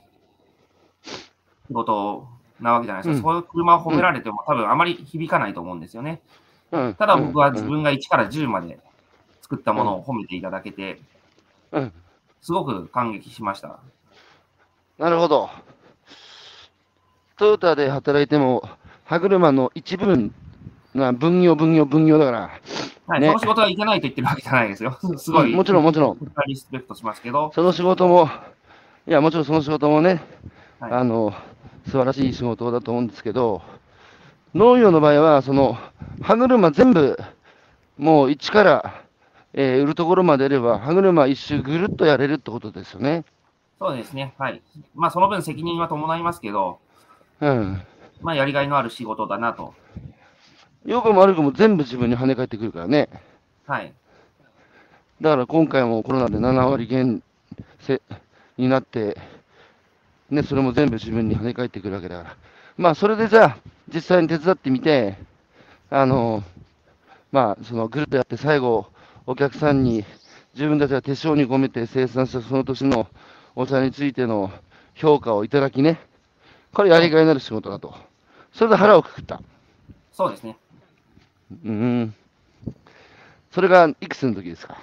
[1.02, 2.26] 仕事
[2.58, 3.28] なわけじゃないですか。
[3.28, 6.22] うんそういう車を褒められても多分あまり響かないと思うんですよね。
[6.72, 6.94] うん。
[6.94, 7.70] ただ僕は自うん。
[7.70, 8.78] 分が1から10まで
[9.42, 11.02] 作ったものを褒めていただけて、
[11.72, 11.92] うん。
[12.42, 13.80] すごく感激しました。
[14.98, 15.50] なるほど。
[17.36, 18.62] トヨタで働いても、
[19.04, 20.34] 歯車の一部分
[20.94, 22.50] が分業、分業、分業だから、
[23.06, 24.98] はい、ねその仕事はいけないと言ってるわけじゃないですよ。
[25.16, 28.28] すごい、うんもちろん、もちろん、リスペクトしますけど、その仕事も、
[29.06, 30.22] いや、もちろんその仕事もね、
[30.78, 31.34] はいあの、
[31.86, 33.62] 素晴らしい仕事だと思うんですけど、
[34.54, 35.78] 農業の場合は、その、
[36.22, 37.18] 歯車全部、
[37.96, 39.02] もう一から、
[39.52, 43.24] えー売るところまでいれば、歯車一周ぐるっとやれるってことですよね。
[43.78, 44.34] そうですね。
[44.38, 44.62] はい。
[44.94, 46.78] まあ、その分責任は伴いますけど、
[47.40, 47.82] うん。
[48.20, 49.74] まあ、やりがいのある仕事だなと。
[50.84, 53.08] 良くも悪くも全部自分に跳ね返ってくるからね。
[53.66, 53.92] はい。
[55.20, 57.22] だから今回もコロナで7割減
[57.80, 58.00] せ
[58.56, 59.16] になって、
[60.30, 62.36] ね、それも全部自分に跳ね返ってくるわけだから。
[62.76, 63.56] まあ、それでじゃあ、
[63.92, 65.16] 実際に手伝ってみて、
[65.90, 66.42] あの、
[67.32, 68.86] まあ、そのグループやって最後、
[69.26, 70.04] お客さんに
[70.54, 73.06] 自分たちが手性に込めて生産したその年の
[73.54, 74.50] お茶についての
[74.94, 76.00] 評価をいただきね、
[76.72, 77.94] これやりがいのある仕事だと。
[78.52, 79.40] それで腹をくくった。
[80.12, 80.56] そうですね。
[81.64, 82.14] うん。
[83.50, 84.76] それがいくつの時ですか？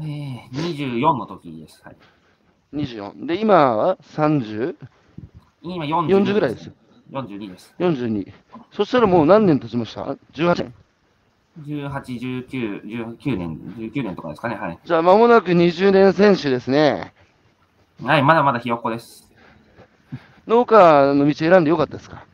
[0.00, 1.80] えー、24の時です。
[1.84, 1.96] はい。
[2.74, 3.26] 24。
[3.26, 4.76] で、今は 30?
[5.62, 6.70] 今40 40ぐらいです。
[7.12, 7.74] 42です。
[7.78, 8.32] 42。
[8.72, 10.74] そしたらもう何年経ちました ?18 年。
[11.60, 11.90] 18、
[12.48, 14.56] 19、19年、19年とかですかね。
[14.56, 14.78] はい。
[14.84, 17.14] じゃあ間もなく20年選手ですね。
[18.02, 19.30] はい、まだまだひよっこです。
[20.46, 22.24] 農家の道選んでよかったですか？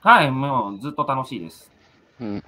[0.00, 1.70] はい、もうずっと楽しいです。
[2.20, 2.44] うん。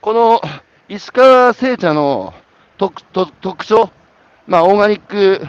[0.00, 0.40] この
[0.88, 2.34] 石川製茶の
[2.76, 3.90] 特特特徴、
[4.46, 5.40] まあオーガニック、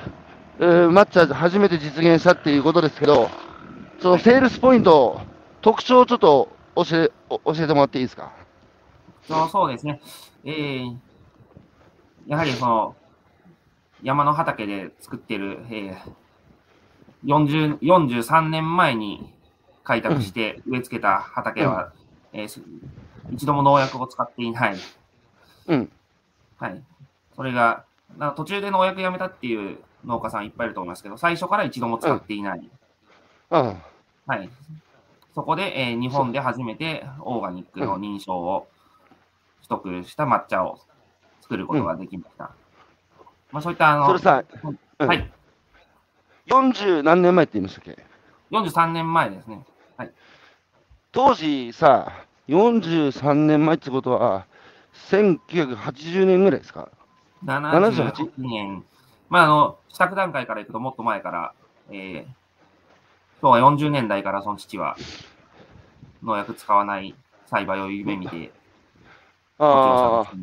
[0.60, 3.30] えー抹茶初めて実現したっていうことですけど、
[4.00, 5.22] そのセールスポイント、
[5.62, 8.32] 特徴をちょっと教えお教えてもらっていいですか？
[9.30, 10.02] そうそうですね。
[10.44, 10.98] えー、
[12.26, 12.96] やはりその、
[14.02, 19.32] 山の畑で作ってる、えー、40 43年前に
[19.84, 21.94] 開拓して植え付けた畑は、
[22.34, 22.62] えーす
[23.32, 24.78] 一度も農薬を使っていない。
[25.68, 25.92] うん。
[26.58, 26.82] はい。
[27.36, 27.84] それが、
[28.18, 32.70] な途中で農薬やめたっていう農家さんいっぱいいると思いますけど、最初から一度も使っていない。
[33.52, 33.76] あ
[34.26, 34.50] はい。
[35.36, 38.79] そこで、えー日本で初めてオーガニックの認証を取
[39.70, 40.80] 得した抹茶を
[41.42, 42.52] 作ることができました。
[43.52, 44.44] まあ、そういったあの、あそれさ、
[45.00, 45.32] うんはい。
[46.48, 47.98] 40何年前って言いましたっけ
[48.52, 49.64] ？43年前ですね。
[51.12, 52.12] 当時さ、
[52.50, 54.46] 43年前ってことは、
[55.10, 56.90] 1980年ぐらいですか
[57.44, 58.84] ？78年。
[59.30, 61.54] まあ、あの、支度段階からいくともっと前から、
[61.90, 64.98] えー、昭和40年代からその父は
[66.22, 67.16] 農薬使わない
[67.48, 68.52] 栽培を夢見て、
[69.60, 70.34] ああ、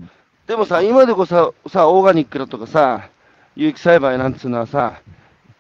[0.46, 3.09] でもさ、今でこそさ、オーガニックだとかさ、
[3.57, 5.00] 有機栽培なんつうのはさ、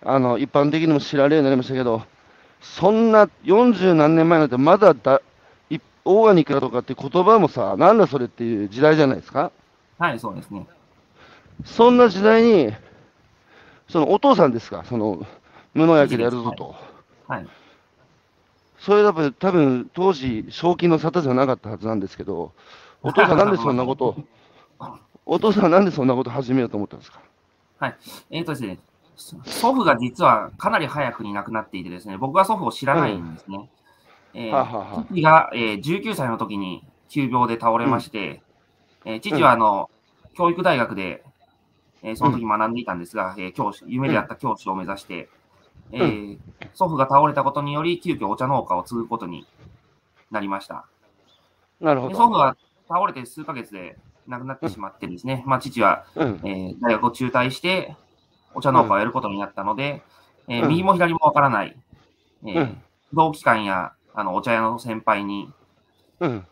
[0.04, 2.02] あの、一般的にも知られるようになりましたけど、
[2.60, 5.22] そんな40何年前なんてまだだ、
[5.70, 9.50] いオーガニックだとかって言葉もさ、なんだそれっていう時代じゃないですか？
[9.98, 10.66] はい、そうですね。
[11.64, 12.72] そんな時代に、
[13.88, 15.26] そのお父さんですか、その
[15.74, 16.74] 無農薬でやるぞと。
[17.26, 17.48] はい。
[18.78, 22.52] それだと多分当時、正気の沙汰じゃなかったはずなんですけど、
[23.08, 24.16] お父さんなんでそんなことを、
[25.24, 27.20] お父さんはなんでそんなこと始めようと思ったんですか？
[28.30, 28.78] えーとですね、
[29.16, 33.70] そ祖父が実はかなり早くに亡くなっていてですね、僕は祖父を知らないんですね。
[34.34, 35.04] えーはあはあはあ。
[35.04, 38.42] 父が、えー19歳の時に急病で倒れまして、
[39.04, 39.88] えー父はあの、
[40.34, 41.22] 教育大学で、
[42.02, 45.28] えーその時学んでいたんですが、えー教師、夢であった教師を目指して、
[45.92, 46.38] えー
[46.74, 49.46] 祖父が倒れたことにより、急遽お茶農家を継ぐことに
[50.30, 50.86] なりました。
[51.80, 52.12] なるほど。
[52.12, 52.56] で祖父は
[52.88, 53.96] 倒れて数ヶ月で
[54.26, 56.40] 亡くなってしまってですね、まあ、父は、うん。
[56.44, 57.96] えー大学を中退して、
[58.54, 60.02] お茶農家をやることになったので、
[60.48, 61.76] えーうん右も左もわからない、
[62.44, 65.52] えーうん同期間やあのお茶屋の先輩に、
[66.20, 66.46] うん。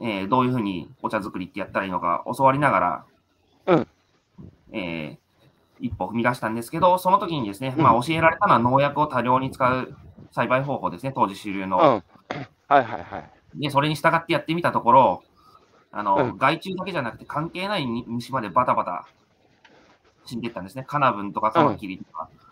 [0.00, 3.04] えーどういうふうにお茶作りってやったらいいのか教わりながら、
[3.66, 3.86] うん
[4.72, 5.28] えー
[5.80, 9.96] 一歩踏み出したんですけど、その時にですね、うんまあ、教えられたのは農薬を多量に使う
[10.32, 11.70] 栽培方法ですね、当時主流うん。
[11.70, 11.78] の。
[11.78, 12.02] はい
[12.68, 13.30] はいはい。
[13.54, 15.22] で、それに従ってやってみたところ、
[15.90, 19.06] あの、うん害虫だけじゃなくて関係ないに虫までバタバタ
[20.26, 20.84] 死んでいったんですね。
[20.86, 22.28] カナブンとかカマキリとか。
[22.32, 22.48] うん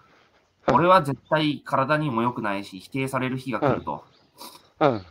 [0.67, 4.05] これは絶対体にも良くないし、否定される日が来ると。
[4.81, 5.07] うん。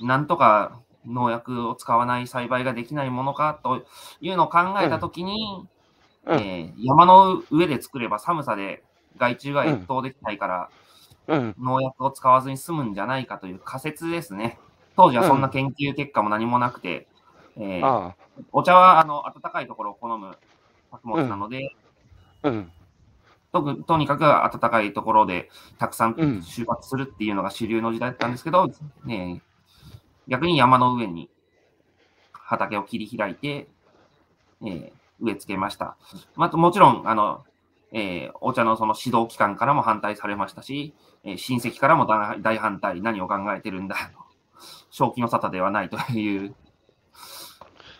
[0.00, 3.84] なんとか農薬を使わない栽培ができないものかと
[4.20, 5.66] いうのを考えたときに、
[6.24, 8.84] うんえー山の上で作れば寒さで
[9.16, 10.68] 害虫が越冬できないから、うん。
[11.28, 14.58] 農薬を使わずに済むんじゃないかという仮説ですね。
[14.96, 17.06] 当時はそんな研究結果も何もなくて、
[17.56, 18.14] えーあ
[18.52, 20.36] お茶はあの暖かいところを好む
[20.92, 21.74] 作物なので、
[22.42, 22.48] あ。
[22.48, 22.72] うん。
[23.50, 28.70] とくとにかく暖かいところでたくさうんん収穫するっていうのが主流の時代だったんですけど、
[29.04, 29.42] ね、
[30.28, 31.30] 逆に山の上に
[32.32, 33.68] 畑を切り開いて、
[34.62, 35.96] えー植え付けました。
[36.36, 37.44] またもちろん、あの、
[37.92, 43.96] えーお茶のその指導機関からも反対されましたし、えー親戚からも大大反対、何を考えてるんだ、
[44.90, 46.54] 正気の沙汰ではないという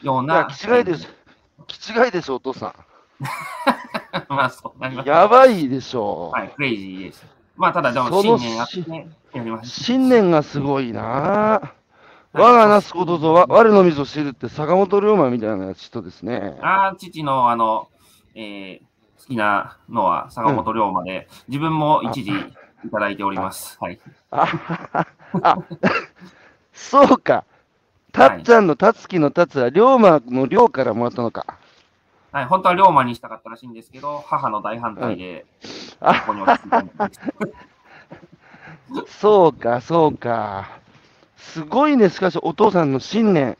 [0.03, 0.49] よういや、な。
[0.51, 1.09] 気違いです。
[1.67, 2.75] 気違いでしょ、お父さ
[4.29, 5.05] まあ、そうなりまん。
[5.05, 5.09] す。
[5.09, 6.31] やばいでしょ。
[6.31, 7.27] はい、クレイジーです。
[7.57, 9.85] まあ、ただ、でも、信念あって、ね、やりました。
[9.85, 11.73] 信念がすごいな。
[12.33, 16.57] 我がなすこととわ我の水を知るって坂本龍馬みたいな人ですね。
[16.63, 17.89] ああ、父の、あの、
[18.35, 18.88] えー
[19.19, 23.77] 好きなのは坂本龍馬で、自分も一時いただいております。
[23.81, 23.99] はい。
[24.31, 24.47] あ、
[25.43, 25.59] あ、
[26.73, 27.45] そうか。
[28.13, 31.59] たっちゃんのたつきのたつは龍馬の龍からもらったのか。
[32.31, 35.47] はい、本当は龍馬にしたかったらしいんですけど、母の大反対で、
[36.01, 36.93] ここに落ち着いたんで
[39.07, 39.19] す。
[39.21, 40.79] そうか、そうか。
[41.37, 43.57] すごいね、しかしお父さんの信念。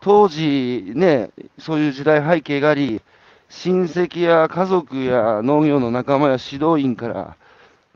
[0.00, 3.00] 当時ね、そういう時代背景があり、
[3.48, 7.36] 親戚や家族や農業の仲間や指導員から、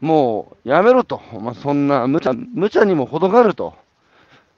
[0.01, 3.75] もうやめろと、まあ、そんな無茶無茶にも程があると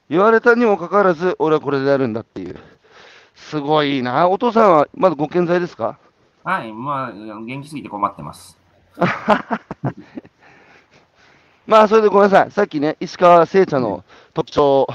[0.09, 2.59] 言われたにもかかわらず、俺はこれでやるんだっていう。
[3.35, 4.29] すごいな。
[4.29, 5.97] お父さんはまだご健在ですか？
[6.43, 8.57] はい、まあ、元気すぎて困ってます。
[11.67, 12.51] まあ、それでごめんなさい。
[12.51, 14.87] さっきね、石川製茶の特徴、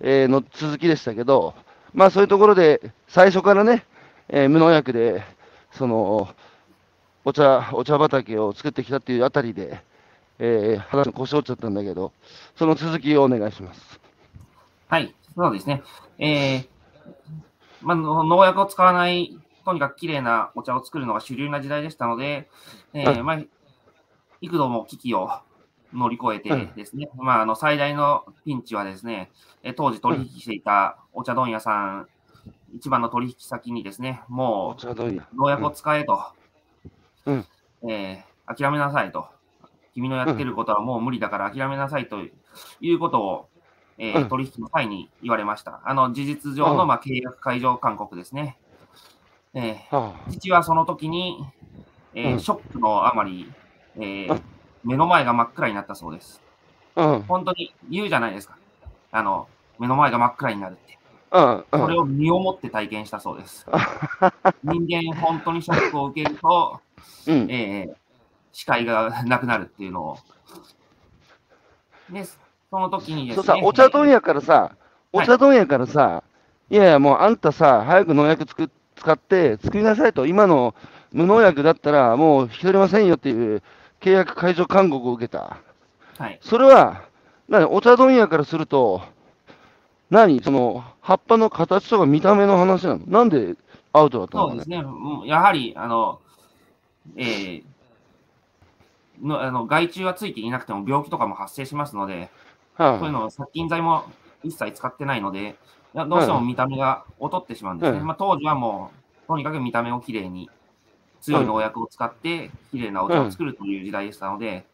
[0.00, 1.54] えーの続きでしたけど、
[1.94, 3.84] まあ、そういうところで、最初からね、
[4.28, 5.22] えー無農薬で、
[5.72, 6.28] その、
[7.24, 9.82] お茶、お茶畑を作ってきたっていうあたりで、
[10.38, 12.12] えー話の腰折っちゃったんだけど、
[12.56, 14.00] その続きをお願いします。
[14.88, 15.82] はい、そうですね。
[16.18, 16.66] えー
[17.82, 22.48] まあ、の農薬を使わない、とにかく綺麗なお茶を作るのが主流な時代でしたので、
[22.94, 23.38] えーはいまあ、
[24.40, 25.30] 幾度も危機を
[25.92, 29.30] 乗り越えうんてですね、まあ、あの最大のピンチはですね、
[29.62, 32.08] えー当時取引していたお茶問屋さん、
[32.72, 34.86] 一番の取引先にですね、おもう
[35.36, 36.24] 農薬を使えと、
[37.26, 37.46] うん。
[37.88, 39.28] えー諦めなさいと、
[39.94, 42.18] 君のやってることはもう無理だから諦めなさいと
[42.80, 43.48] いうことを、
[43.98, 44.28] えーうん。
[44.28, 45.80] 取引の際に言われました。
[45.84, 46.88] あの事実上の、うん。
[46.88, 48.58] まあ、契約解除勧告ですね。
[49.54, 51.46] えはー父はその時に、
[52.14, 52.40] えーうん。
[52.40, 53.50] ショックのあまり、
[53.96, 54.42] えーうん。
[54.82, 56.42] 目の前が真っ暗になったそうです。
[56.94, 58.56] 本当に言うじゃないですか。
[59.12, 60.98] あの目の前が真っ暗になるって。
[61.32, 61.64] うん、うん。
[61.80, 63.66] それを身をもって体験したそうです。
[64.62, 66.80] 人間、本当にショックを受けると、
[67.26, 68.02] うん、えー
[68.52, 70.18] 視界がなくなるっていうのを。
[72.10, 73.42] で、その時にですね。
[73.42, 74.76] そうさ、お茶問屋からさ、
[75.12, 76.22] おはい茶問屋からさ、
[76.70, 80.74] い、やいや、もうあんたさ、早く農薬つく使って作りなさいと、今の
[81.12, 83.62] 無農薬だったらもう引き取れませんよっていう
[84.00, 85.58] 契約解除勧告を受けた。
[86.18, 86.38] はい。
[86.42, 87.04] それは、
[87.48, 89.02] 何、お茶問屋からすると、
[90.12, 93.06] 何、その葉っぱの形とか見た目の話なの？
[93.06, 93.54] なんで
[93.94, 94.48] アウトだったの？
[94.50, 94.76] そうですね。
[94.76, 96.20] うんやはり、あの、
[97.16, 97.64] えー
[99.22, 102.28] のあの害虫はついていなくても病気とかも発生しますので、
[102.74, 104.04] はそういうのを殺菌剤も
[104.42, 105.56] 一切使ってないので、
[105.94, 107.98] どうしても見た目が劣ってしまうんですね。
[108.00, 108.90] うんまあ、当時はも
[109.24, 110.50] う、とにかく見た目をきれいに、
[111.20, 114.66] 強い農薬を使って、きれいなお茶を作るという時代でしたので、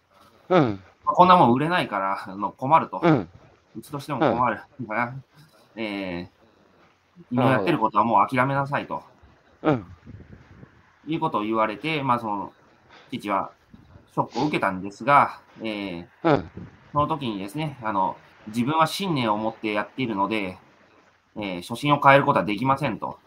[0.50, 3.28] い、うん、まあこんなもん売れないからあの困ると、う、うん
[3.82, 4.60] ちとしても困る。
[4.80, 5.14] だから
[5.78, 6.38] えー
[7.32, 9.02] 今やってることはもう諦めなさいと
[9.62, 9.84] うん、
[11.06, 12.52] いうことを言われて、まあ、その
[13.10, 13.50] 父は
[14.12, 16.50] ショックを受けたんですが、えーうん、
[16.92, 18.16] その時にですね、あの、
[18.48, 20.58] 自分は信念を持ってやっているので、
[21.36, 23.18] えー初心を変えることはできませんと。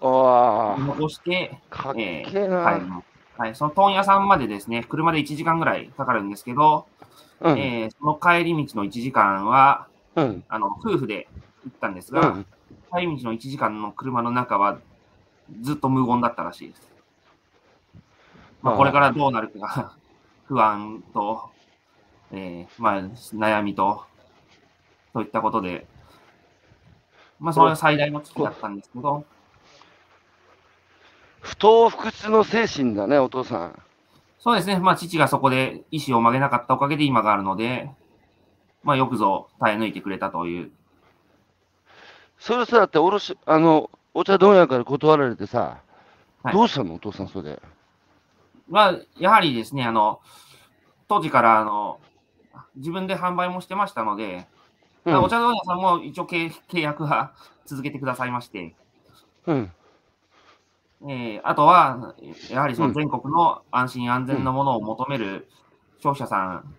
[0.00, 2.32] 残して、かっけえ。
[2.32, 2.82] ーはい、
[3.38, 6.86] はい、その問屋さんまでですね、車で1時間ぐらいかかるんですけど、
[7.40, 7.58] うん。
[7.58, 9.86] えーその帰り道の1時間は、
[10.16, 10.44] うん。
[10.48, 11.28] あの、夫婦で
[11.66, 12.46] 行ったんですが、うん。
[12.92, 14.78] 帰り道の1時間の車の中は
[15.60, 16.88] ずっと無言だったらしいです。
[18.62, 19.92] まあ、これからどうなるかが
[20.46, 21.50] 不安と、
[22.32, 24.04] えーまあ、悩みと、
[25.12, 25.86] といったことで、
[27.38, 29.24] まあ、それが最大の危機だったんですけど、
[31.40, 33.82] 不当不屈の精神だね、お父さん。
[34.38, 37.90] そうですね、まあ、父がそこで意思を曲げなかったおかげで今があるので、
[38.82, 40.70] まあ、よくぞ耐え抜いてくれたという。
[42.46, 45.78] それさ、だっておろし、あの、お茶問屋から断られてさ、
[46.44, 46.54] はい。
[46.54, 47.50] どうしたの、お父さん、それ。
[47.50, 47.62] で。
[48.68, 50.20] まあ、やはりですね、あの、
[51.08, 51.98] 当時から、あの、
[52.76, 54.46] 自分で販売もしてましたので、
[55.04, 55.24] うん。
[55.24, 57.32] お茶問屋さんも一応契契約は
[57.64, 58.76] 続けてくださいまして、
[59.46, 59.72] うん。
[61.02, 62.14] えーあとは、
[62.48, 65.48] やはりその全国の安心安全なものを求める
[65.98, 66.74] 消費者さん、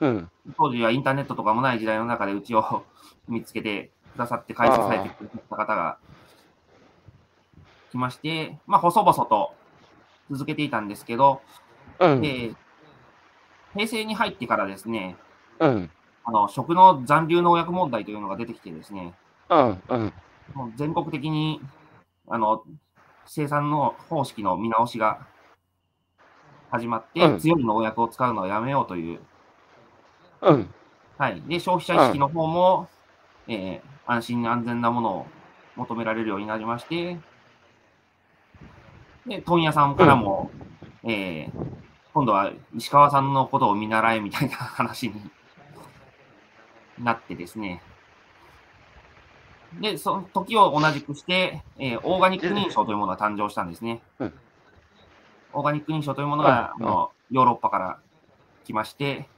[0.00, 0.30] うん。
[0.58, 2.84] 当時はインターネットとかもない時代の中でうちを
[3.28, 5.98] 見つけてくださって開設されてくれた方が
[7.90, 9.54] 来まして、まあ、細々と
[10.30, 11.42] 続けていたんですけど、
[11.98, 12.24] うん。
[12.24, 12.56] えー
[13.72, 15.16] 平成に入ってからですね、
[15.60, 15.90] うん。
[16.24, 19.14] あの食の残留農薬問題というのが出てきてですね、
[19.48, 19.82] うん。
[19.88, 20.12] うん。
[20.54, 21.60] もう全国的に
[22.26, 22.64] あの
[23.26, 25.24] 生産の方式の見直しが
[26.72, 29.20] 始まって、うん強い農薬を使うのはやめようという、
[30.42, 30.74] うん。
[31.16, 32.88] はい、で消費者意識の方も、
[33.46, 35.26] えー安心安全なものを
[35.76, 37.16] 求められるようになりまして、
[39.24, 40.50] で問屋さんからも、
[41.04, 41.50] えー
[42.12, 45.30] 今度は石川さんのことを見習えみたいな話に
[46.98, 47.82] なってですね。
[49.80, 54.02] で、その時を同じくして、えーオーガニック認証というものが誕生したんですね。
[54.18, 54.32] うん。
[55.52, 56.84] オーガニック認証というものが、うん。
[56.84, 57.98] あのヨーロッパから
[58.64, 59.28] 来まして、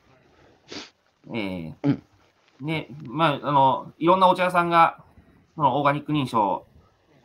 [1.28, 2.02] えーうん
[2.62, 5.02] で、まあ、あの、いろんなお茶屋さんが、
[5.54, 6.66] そのオーガニック認証を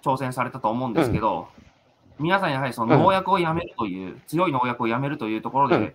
[0.04, 1.48] 挑戦されたと思うんですけど、
[2.20, 5.94] 皆さんやはりその農薬をやめるという、強い農薬をやめるというところでうん、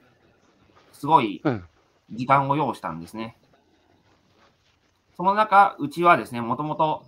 [0.93, 1.65] すごいうん。
[2.11, 3.37] 時間を要したんですね。
[5.17, 7.05] その中、うちはですね、もともと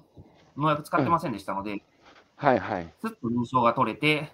[0.57, 1.83] 農薬使ってませんでしたので、
[2.37, 2.93] はいはい。
[3.01, 4.33] すっと認証が取れて、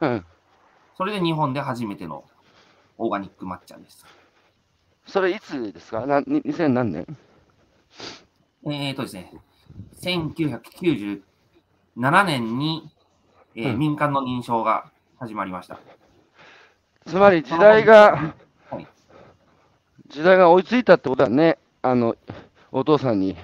[0.00, 0.24] うん。
[0.96, 2.24] それで日本で初めての
[2.98, 4.04] オーガニック抹茶です。
[5.06, 6.04] それいつですか？
[6.06, 7.06] なに ?2000 何年？
[8.66, 9.32] えーとですね、
[10.02, 11.22] 1997
[12.24, 12.90] 年に、
[13.56, 15.80] えーうん民間の認証が始まりました。
[17.04, 18.34] つまり時代が、
[18.70, 18.86] はい
[20.08, 21.58] 時代が追いついたってことだね。
[21.82, 22.16] あの、
[22.72, 23.36] お父さんに。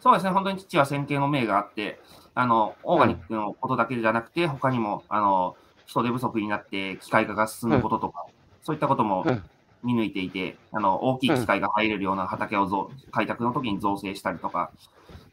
[0.00, 2.00] そうですね、本当に父は先見の明があって、
[2.34, 8.26] あの、オーガニックのことだけじゃなくて、他にも、あの、人手不足になって機械化が進むこととか、
[8.62, 9.42] そういったこともうん
[9.82, 14.70] 見抜いていて、あの、大きい機械が入れるような畑をぞ開拓の時に造成したりとか、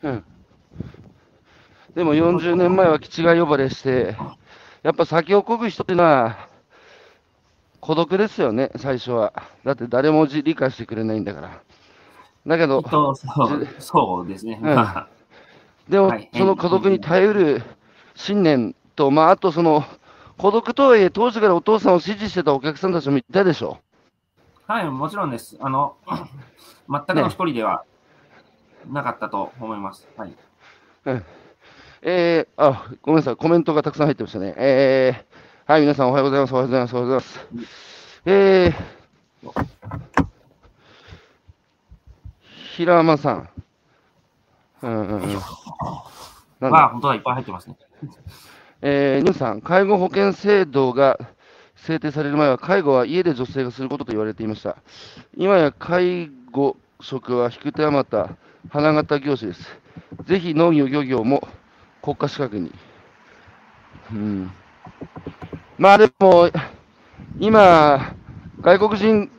[0.04, 0.24] うん。
[1.96, 4.16] でも40年前は基地が呼ばれして、
[4.84, 6.50] やっぱ先を漕ぐ人っていうのは、
[7.80, 9.34] 孤独ですよね、最初は。
[9.64, 11.62] だって誰もじ理解してくれないんだから。
[12.48, 13.16] だけどそう
[13.80, 14.60] そうですね。
[14.62, 15.08] うんまあ
[15.90, 17.64] でもはい、その孤独に耐えうる
[18.16, 19.84] 信念と、まあ、あとその、
[20.38, 23.78] 孤独とはいえ、当時からお父さんを支持してたお客さんたちもいたでしょ。
[24.68, 25.58] はい、もちろんです。
[25.60, 25.96] あの、
[26.90, 27.84] 全くの一人では
[28.92, 30.08] なかったと思います。
[30.18, 30.36] はい。
[32.02, 34.56] えー、あ、ごめんなさい、コメントがたくさん入ってましたね。
[34.58, 38.22] えー、はい、皆さんおはようございます、おはようございます、おはようございます。
[38.26, 39.66] えー、
[42.76, 43.50] 平間さん。
[44.82, 45.34] うんうんうん。
[46.72, 47.78] まあ、本当だ、いっぱい入ってますね。
[48.82, 51.20] えー、ニューさん、介護保険制度が
[51.76, 54.78] 制定される前は、介護は家で女性がすることと言われていました。
[55.38, 58.38] 今や介護職は引く手あまた
[58.70, 59.80] 花形業種です。
[60.26, 61.48] ぜひ農業、漁業も
[62.02, 62.72] 国家資格に。
[64.12, 64.52] うん、
[65.78, 66.50] まあでも、
[67.40, 68.16] 今、
[68.62, 69.30] 外国人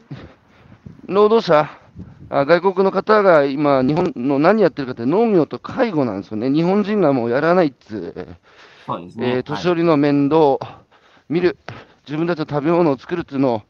[1.07, 1.71] 労働者、
[2.29, 6.51] あ外国の方が今、日本の何やってるかって農業と介護なんですよね。
[6.51, 8.37] 日本人がもうやらないっつう。
[8.87, 9.37] そうですね。
[9.37, 10.61] えー年寄りの面倒を
[11.29, 11.57] 見る、
[12.07, 13.63] 自分たちの食べ物を作るっていうのを、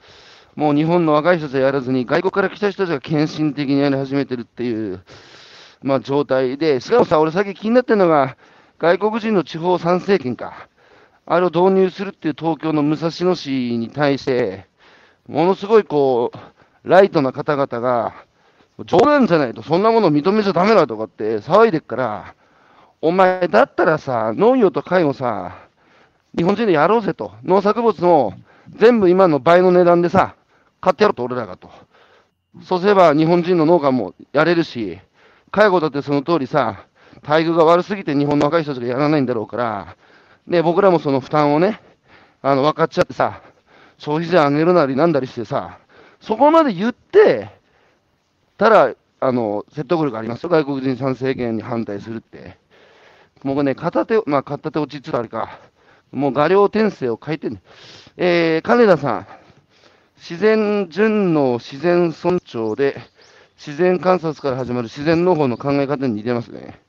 [0.57, 5.03] もう日本の若い人たちはやらずに、外国から来た人たちが献身的にやり始めてるっていう、
[5.83, 8.37] まあ、状態で、しかもさ、俺、最近気になってるのが、
[8.79, 10.69] 外国人の地方参政権か、
[11.25, 14.67] あれを導入するっていう東京の武蔵野市に対して、
[15.27, 18.15] ものすごいこう、ライトな方々が、
[18.85, 22.35] 冗談じゃないと、そんなもの認めちゃダメだとかって騒いでっから、
[23.01, 25.66] お前だったらさ、農業と介護さ、
[26.37, 28.35] 日本人でやろうぜと、農作物の
[28.77, 30.37] 全部今の倍の値段でさ、
[30.81, 31.71] 買ってやろうと、俺らがと。
[32.63, 34.99] そうすれば日本人の農家もやれるし、
[35.51, 36.87] 介護だってその通りさ、
[37.27, 39.97] 待遇が悪すぎて日本の若い人たちがやらないんだろうから、
[40.47, 41.81] で、僕らもその負担をね、
[42.43, 43.43] あの、分かっちゃってさ、
[43.99, 45.79] 消費税上げるなりなんだりしてさ、
[46.21, 47.51] そこまで言って、
[48.59, 52.59] たら、あの、説得力ありますよ、外国人参政権に反対するって。
[53.43, 55.59] もうね、片手、まあ、片手落ちつつあれか、
[56.13, 57.63] もう画量転生を書いてんね
[58.17, 59.27] えー、金田さん、
[60.17, 62.97] 自然順応、自然尊重で、
[63.59, 66.81] 自然観察から始まる自然農法の考え方に似てますね。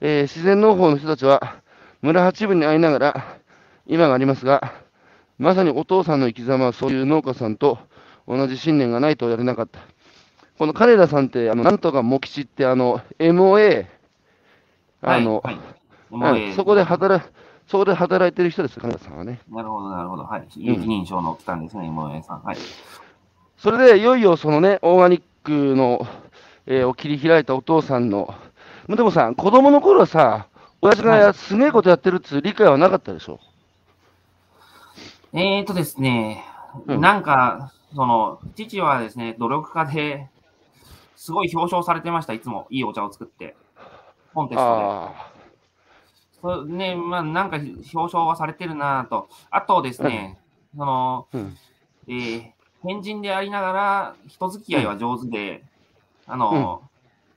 [0.00, 1.62] えー自然農法の人たちは、
[2.02, 3.38] 村八分に会いながら、
[3.86, 4.74] 今がありますが、
[5.38, 7.78] まさにお父さんの生き様はそういう農家さんと
[8.28, 9.80] 同じ信念がないとやれなかった。
[10.58, 13.86] この金田さんって、あの、なんとか茂吉って、あの、MOA、
[15.00, 15.58] あの、はい
[16.10, 16.52] はい。
[16.54, 17.24] そこで働、
[17.70, 19.38] そこで働いてる人です、金田さんはね。
[19.48, 20.24] なるほど、なるほど。
[20.24, 20.48] はい。
[20.56, 22.42] 有機認証の期間ですね、MOA さん。
[22.42, 22.56] はい。
[23.56, 26.04] それで、いよいよそのね、オーガニックの、
[26.66, 28.34] えーを切り開いたお父さんの、
[28.88, 30.48] でもさ、子供の頃はさ、
[30.82, 33.38] 親父がすげえことやってるっていう理解はなかったでしょ？
[35.32, 36.44] えーとですね、
[36.88, 40.28] うんなんか、その、父はですね、努力家で、
[41.14, 42.66] すごい表彰されてました、いつも。
[42.70, 43.54] いいお茶を作って。
[44.34, 45.29] コンテストで。
[46.42, 49.28] あそうね、まあ、なんか表彰はされてるなぁと。
[49.50, 50.38] あとですね、
[50.76, 51.56] その、あ、うん。
[52.08, 55.62] えー変人でありながら、人付き合いは上手で、
[56.26, 56.82] あの、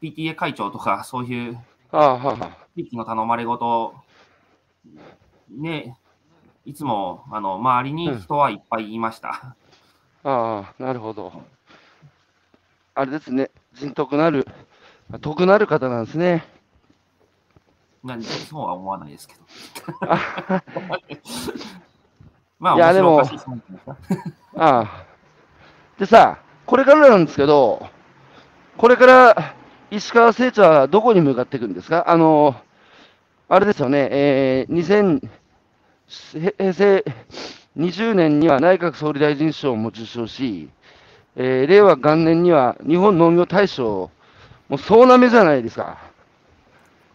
[0.01, 1.59] PTA 会長とか、 そういう。
[2.75, 3.93] 地域の頼まれごと、
[5.49, 5.97] ね、
[6.65, 9.55] いつも、あの、周りに人はいっぱいいました。
[10.23, 11.31] ああ、なるほど。
[12.95, 14.47] あれですね、人徳なる、
[15.21, 16.45] 徳なる方なんですね。
[18.03, 19.41] なんでそうは思わないですけど。
[20.01, 20.61] あ
[22.59, 23.21] まあ、いやでも
[24.57, 25.05] ああ。
[25.99, 27.87] でさ、これからなんですけど、
[28.77, 29.55] これから
[29.91, 32.09] 石川聖茶はどこに向かっていくんですか？
[32.09, 32.55] あの、
[33.49, 35.29] あれですよね、えー、2000
[36.39, 37.05] へ平成
[37.77, 40.69] 20年には内閣総理大臣賞も受賞し、
[41.35, 44.09] えー令和元年には日本農業大賞、
[44.69, 45.97] もう総なめじゃないですか。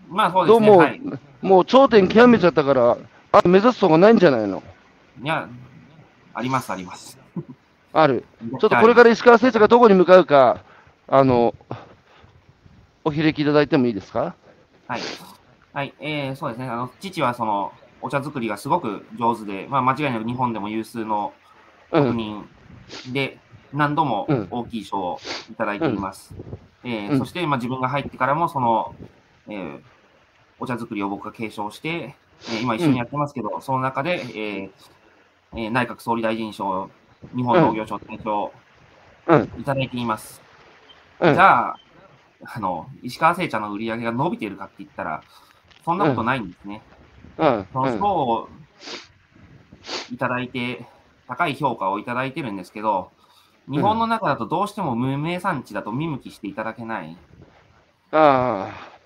[0.09, 0.67] まあ、そうですね。
[0.67, 1.01] どうも、はい。
[1.43, 2.97] もう頂点極めちゃったから、
[3.33, 4.63] あと目指すとこないんじゃないの？
[5.23, 5.49] いや、
[6.35, 7.19] あります、あります。
[7.93, 8.25] ある。
[8.41, 10.63] ちょっとこれから石川聖茶がどこに向かうか、
[11.07, 11.55] あの、
[13.05, 14.35] お開きいただいてもいいですか？
[14.87, 15.01] はい。
[15.75, 16.69] はい、えー、そうですね。
[16.69, 21.33] あの、父はその、お茶作りがすごく上手で、まあ、間違いなく日本でも有数の
[21.93, 22.03] うん。
[22.05, 22.49] 国民
[23.13, 23.39] で、
[23.73, 26.35] 何度もうん大きい賞をいただいています。
[26.85, 28.95] えーうんそして、まあ、自分が入ってからも、その、
[29.49, 29.81] えー
[30.59, 34.71] お茶作りを僕が継承して、えー今一緒にやってますけど、その中で、えー
[35.55, 36.91] えー内閣総理大臣賞、
[37.35, 38.53] 日本農業賞大賞
[39.27, 39.43] うん。
[39.59, 40.41] いただいています。
[41.21, 41.77] うんじゃあ、
[42.45, 45.23] あの、石川製茶の売り上げが伸びているかって言ったら、
[45.85, 46.81] そんなことないんですね。
[47.39, 47.67] うん。
[47.73, 48.49] その賞を
[50.13, 50.87] いただいて、
[51.27, 53.11] 高い評価をいただいてるんですけど、
[53.69, 57.17] 日本の中だとどうしても無名産地だと見向きしていただけない。
[58.13, 58.98] ああ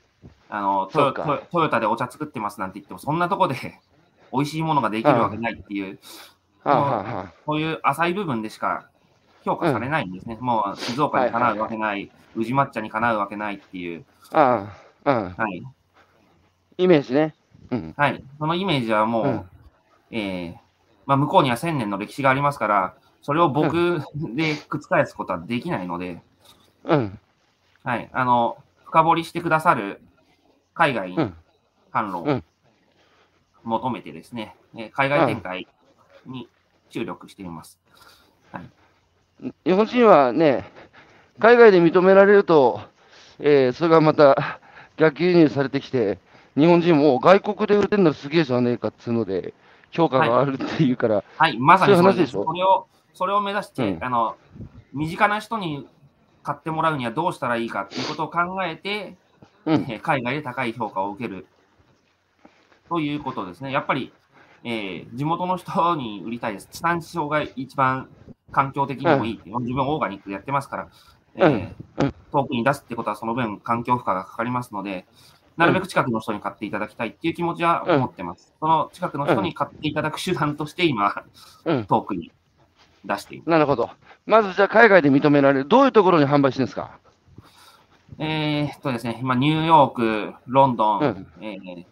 [0.61, 3.80] の、トヨトトヨタでお茶作ってますなんて言っても、そんなとこで
[4.32, 5.98] 美味しいものができるわけないっていう、
[6.64, 6.70] あ。
[6.70, 6.80] ああ。
[6.80, 7.32] はあ。
[7.46, 8.86] そういう浅い部分でしか
[9.44, 10.38] 評価されないんですね。
[10.40, 14.68] もう静岡にかなうわけない、宇治抹茶にかなうわけないっていう、あ
[15.05, 15.12] あ。
[15.12, 15.34] うん。
[15.36, 15.62] はい。
[16.78, 17.34] イメージね。
[17.70, 17.94] うん。
[17.96, 18.22] はい。
[18.38, 19.44] そのイメージはもう、うん
[20.11, 20.62] えー
[21.07, 24.03] まあ、向こうには1000年の歴史がありますから、それを僕
[24.34, 26.22] で覆すことはできないので、
[26.84, 27.18] うん。
[27.84, 28.11] はい。
[28.12, 30.00] あの、深掘りしてくださる
[30.74, 31.34] 海外うん。
[31.92, 32.44] 販路をうん。
[33.64, 35.68] 求めてですね、えー海外展開
[36.26, 36.48] に
[36.90, 37.78] 注力しています。
[39.64, 40.70] 日本人はね、
[41.38, 42.80] 海外で認められると、
[43.38, 44.60] えーそれがまた
[44.96, 46.18] 逆輸入されてきて、
[46.56, 49.54] 日本人もお外国で売れてるのすげえじゃねえかっつうので、
[49.90, 52.32] 評価があるっていうから、はい、まさにそれです。
[52.32, 52.52] そういう話でしょ？
[52.52, 54.04] それを、それを目指して、うん。
[54.04, 54.36] あの、
[54.92, 55.86] 身近な人に
[56.42, 59.16] 買ってもらうにはどうしたらいいかっていうことを考えて、
[59.66, 59.74] うん。
[59.88, 61.46] えー海外で高い評価を受ける
[62.88, 63.72] ということですね。
[63.72, 64.12] やっぱり、
[64.64, 66.68] えー地元の人に売りたいです。
[66.70, 68.08] 地産地消が一番
[68.50, 70.88] 環境的にもいいって、自分オーガニックでやってますから、
[71.36, 71.54] えーうん
[72.06, 75.04] うん遠くに出すってことはその分環境負荷がかかりますので、
[75.58, 78.54] なるべく近くの人に買っていただきたいっていう気持ちは持ってます。
[78.58, 81.14] その近くの人に買っていただく手段として今、
[81.66, 81.84] うん。
[81.84, 82.32] 遠くに
[83.04, 83.44] 出している。
[83.46, 83.90] なるほど。
[84.24, 86.98] まずじゃあ海外で認められる、どういうところに販売してるんですか？
[88.18, 91.44] えーっとですね、今、ニューヨーク、ロンドン、うん。
[91.44, 91.84] えー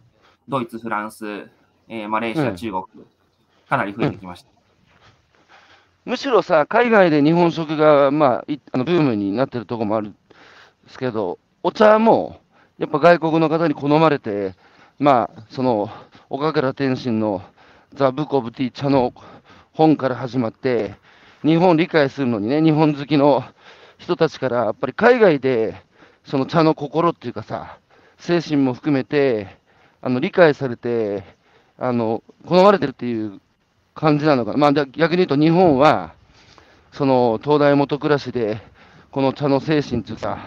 [0.49, 1.49] ドイツ、フランス、
[1.89, 2.57] えーマレーシア、うん。
[2.57, 2.85] 中国、
[3.69, 4.51] かなり増えてきました。
[6.05, 10.17] むしろさ、海外で日本食が、まあ、いあのブームになってるところもあるんで
[10.89, 12.41] すけど、お茶も、
[12.79, 14.55] やっぱ外国の方に好まれて、
[14.99, 15.89] まあ、その、
[16.29, 17.43] 岡倉天心の
[17.95, 19.13] ザ・ブック・オブ・ティー茶の
[19.73, 20.95] 本から始まって、
[21.43, 23.45] 日本を理解するのにね、日本好きの
[23.99, 25.77] 人たちから、やっぱり海外で、
[26.31, 27.79] その茶の心っていうかさ、
[28.19, 29.59] 精神も含めて、
[30.01, 31.25] あの、理解されて、
[31.77, 33.41] あの、好まれてるっていう
[33.95, 34.59] 感じなのかな。
[34.59, 36.15] まあ、逆に言うと日本は、
[36.93, 38.61] その、東大元暮らしで、
[39.11, 40.47] この茶の精神っていうか、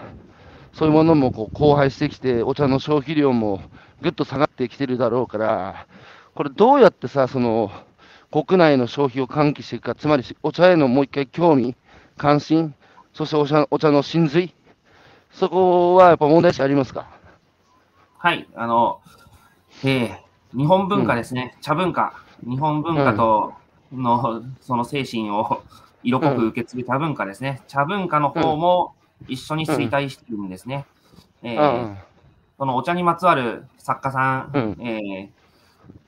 [0.72, 3.60] そういうものもこう荒廃してきて、お茶の消費量も
[4.00, 5.86] ぐっと下がってきてるだろうから、
[6.34, 7.70] これどうやってさ、その、
[8.32, 11.76] 国内の消費を喚起していくか、つまりお茶へのもう一回興味、
[12.16, 12.74] 関心、
[13.12, 14.54] そしてお茶お茶の真髄、
[15.34, 17.06] そこはやっぱ問題視ありますか？
[18.18, 19.00] はい、あの、
[19.84, 20.24] えー
[20.56, 22.14] 日本文化ですね、茶文化、
[22.48, 23.54] 日本文化と
[23.92, 25.64] の、その精神を
[26.04, 27.60] 色濃く受け継ぐ茶文化ですね。
[27.66, 28.94] 茶文化の方も
[29.26, 30.86] 一緒に衰退しているんですね。
[31.42, 31.98] えーうん
[32.56, 34.86] そのお茶にまつわる作家さん、うん。
[34.86, 35.43] えー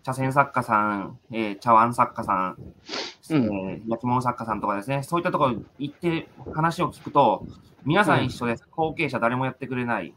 [0.02, 2.56] 茶筅作家さん、えー茶碗作家さん、
[3.30, 3.44] うん。
[3.44, 7.44] えー焼き物作家さんとかですね、そういったところに行って話を聞くと、
[7.84, 8.66] 皆さん一緒です。
[8.70, 10.12] 後継者誰もやってくれない。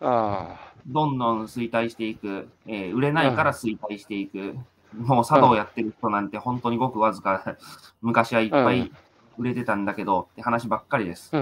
[0.00, 0.56] あ
[0.86, 4.54] どんどん衰退していく、えー売れないから衰退していく、
[4.94, 7.56] もう茶道やってる人なんて本当にごくわずか、
[8.02, 8.92] 昔はいっぱい
[9.38, 11.34] 売れてたんだけどって話ばっかりです。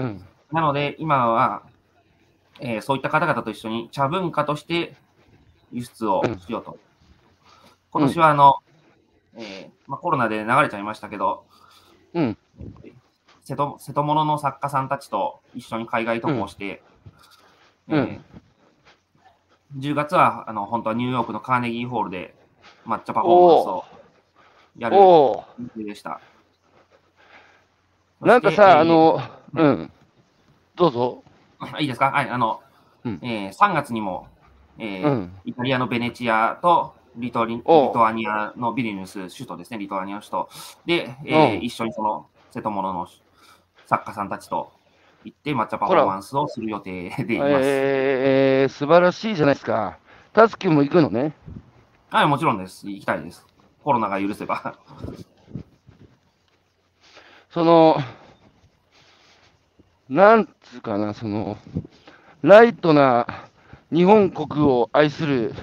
[0.51, 1.63] なので今は、
[2.59, 4.95] えーそういった方々と一緒に茶文化として
[5.71, 6.77] 輸出をしようと。
[7.93, 8.55] 今年はあの、
[9.35, 11.45] えーまあ、コロナで流れちゃいましたけど、
[12.13, 12.37] うん。
[13.43, 16.81] 瀬戸瀬戸物の作家さんたちと一緒に海外渡航して、
[17.87, 18.21] うんえー
[19.79, 22.35] 10月はあの本当はニューヨークのカーネギーホールで
[22.85, 23.85] 抹茶パフォーマンスを
[24.77, 26.21] やる予定でした。
[28.21, 29.19] なんかさ、あの、
[29.55, 29.91] うん。
[30.75, 31.23] どうぞ。
[31.79, 32.11] いいですか？
[32.11, 32.61] はい、あの、
[33.03, 34.27] うんえー3月にも、
[34.77, 40.49] えーうんイタリアのベネチアとリトリリトアニアのビリニュス、首都ですね、リトアニアの首都
[40.85, 43.07] で、えーうん一緒にその瀬戸物の
[43.85, 44.71] 作家さんたちと
[45.23, 47.51] 行って抹茶パフォーマンスをする予定でいます。
[47.63, 49.97] えー、素晴らしいじゃないですか。
[50.33, 51.33] タスキも行くのね。
[52.09, 52.87] はい、もちろんです。
[52.87, 53.45] 行きたいです。
[53.83, 54.75] コロナが許せば。
[57.49, 57.97] その、
[60.09, 61.57] なんつうかな、その、
[62.41, 63.27] ライトな
[63.91, 65.53] 日本国を愛する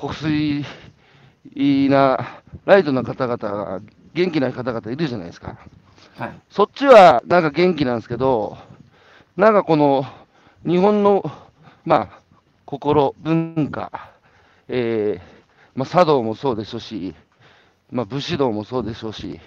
[0.00, 0.64] 国粋
[1.90, 3.80] な、ライトな方々が、
[4.14, 5.58] 元気な方々いるじゃないですか。
[6.16, 6.40] はい。
[6.48, 8.56] そっちはなんか元気なんですけど、
[9.36, 10.06] なんかこの
[10.66, 11.30] 日本の、
[11.84, 12.20] まあ、
[12.64, 14.10] 心、文化、
[14.68, 15.22] えー
[15.74, 17.14] まあ、茶道もそうでしょうし、
[17.90, 19.38] まあ、武士道もそうでしょうし、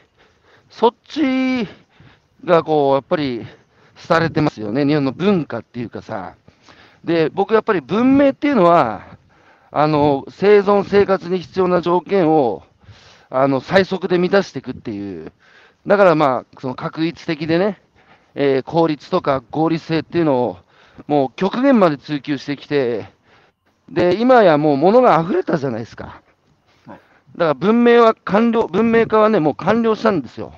[0.70, 1.68] そっち
[2.45, 3.45] がこう、やっぱり、
[4.08, 6.36] 廃れてますよね、日本の文化っていうかさ。
[7.04, 9.18] で、僕やっぱり文明っていうのは、
[9.76, 12.64] あの、生存生活に必要な条件を、
[13.32, 15.32] あの、最速で満たしていくっていう、
[15.88, 17.82] だからまあ、その確一的でね、
[18.36, 20.58] えー効率とか合理性っていうのを、
[21.08, 23.08] もう極限まで追求してきて、
[23.90, 26.22] で、今やもう物が溢れたじゃないですか。
[26.86, 27.00] はい
[27.36, 30.54] だから文明は完了、文明化はね、もう完了したんですよ。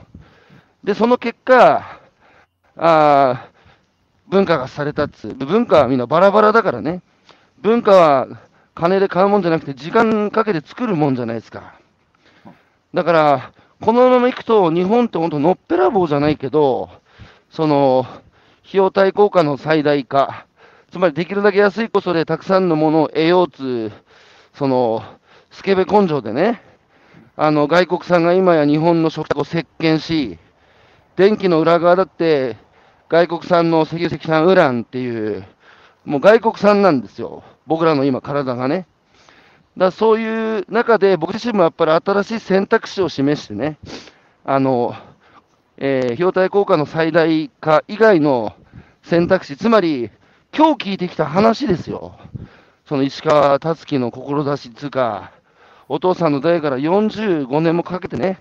[0.84, 2.02] で、その結果、
[2.76, 3.56] あー
[4.30, 7.02] 文化がされたっつう、文化はみんなバラバラだからね、
[7.62, 8.28] 文化は
[8.76, 11.80] 金で買うもんじゃなくて、時間かけて作るもんじゃないですか。
[12.94, 13.52] だから、
[13.82, 16.90] このままいくと、日本って本当、のっぺらぼうじゃないけど、
[17.50, 18.06] その、
[18.68, 20.46] 費用対効果の最大化、
[20.92, 23.92] つまりできるだけ安いコストでたくさんのものを得ようつ、
[24.54, 25.04] その、
[25.52, 26.62] スケベ根性でね、
[27.38, 30.40] あの、外国産が今や日本の食卓を席巻し、
[31.16, 32.58] 電気の裏側だって、
[33.08, 35.46] 外国産の石油石炭ウランっていう、
[36.04, 37.44] もう外国産なんですよ。
[37.68, 38.88] 僕らの今、体がね。
[39.78, 43.78] だそういう中で、僕自身もやっぱり新しい選択肢を示してね、
[44.44, 44.96] あの、
[45.78, 48.56] えー費用対効果の最大化以外の
[49.04, 50.10] 選択肢、つまり、
[50.56, 52.18] 今日聞いてきた話ですよ。
[52.86, 55.32] その石川達樹の志つうか、
[55.90, 58.40] お父さんの代から45年もかけてね、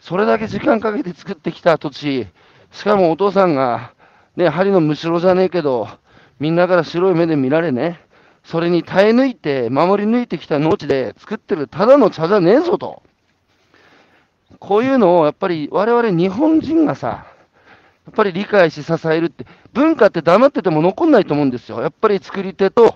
[0.00, 2.28] それだけ時間かけて作ってきた土地、
[2.70, 3.92] しかもお父さんが、
[4.36, 5.88] ね、針のむしろじゃねえけど、
[6.38, 8.00] みんなから白い目で見られね、
[8.48, 13.02] それに耐え抜いて、守り抜いてきた農地で作ってるただの茶じゃねえぞと。
[14.58, 17.26] こういうのをやっぱり我々日本人がさ、
[18.06, 19.44] やっぱり理解し支えるって、
[19.74, 21.82] 文化って黙ってても残んないと思うんですよ。
[21.82, 22.94] やっぱり作り手と、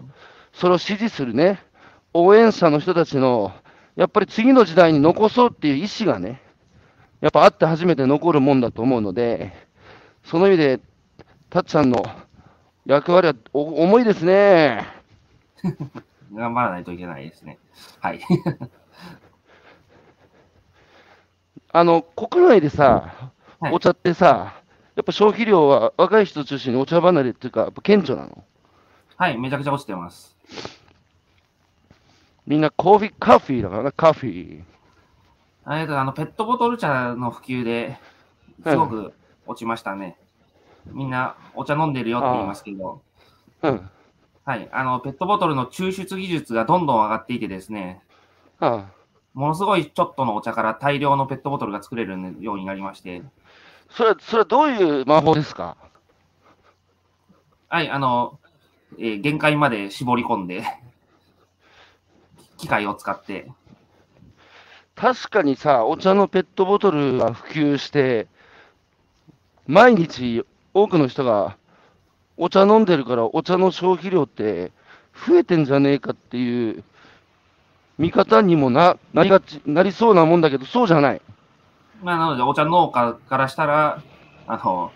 [0.54, 1.62] それを支持するね、
[2.14, 3.52] 応援者の人たちの、
[3.94, 6.40] やっぱり次の時代に残そうっていう意思がね、
[7.20, 9.52] やっぱ会って初めて残るもんだと思うので、
[10.24, 10.80] その意味で、
[11.50, 12.02] たっちゃんの
[12.86, 15.01] 役割は重いですね。
[16.34, 17.58] 頑張らないといけないですね。
[18.00, 18.20] はい。
[21.74, 23.12] あの、国内でさ、
[23.60, 24.60] はいお茶ってさ、
[24.96, 28.42] やっぱ消費量は若い人中心にお茶離れっていうか、やっぱ顕著なの？
[29.16, 30.36] はい、めちゃくちゃ落ちてます。
[32.44, 34.62] みんなコーヒー、カフィーだからな、カフィー。
[35.64, 38.00] あれとあの、ペットボトル茶の普及で、
[38.66, 39.12] すごく
[39.46, 40.18] 落ちましたね。
[40.86, 43.00] みんなお茶飲んでるよって言いますけど、
[43.62, 43.90] うん。
[44.44, 48.02] はい、あの、ペットボトルの抽出技術がどんどん上がっていてですね、
[48.58, 48.86] あ
[49.34, 53.22] ものすごいちょっとのお茶から大量のペットボトルが作れるようになりまして、
[53.88, 55.76] それは、それはどういう魔法ですか？
[57.68, 58.38] はい、あの、
[58.98, 60.64] えー限界まで絞り込んで、
[62.58, 63.50] 機械を使って、
[64.96, 68.26] 確かにさ、お茶のペットボトルが普及して、
[69.66, 71.56] 毎日多くの人が
[72.36, 74.72] お茶飲んでるから、お茶の消費量って
[75.26, 76.84] 増えてんじゃねえかっていう
[77.98, 81.20] 見方にもななりがちなりそうなもんだけど、そうじゃない。
[82.02, 84.02] まあ、なので、お茶農家からしたら、
[84.46, 84.90] あの、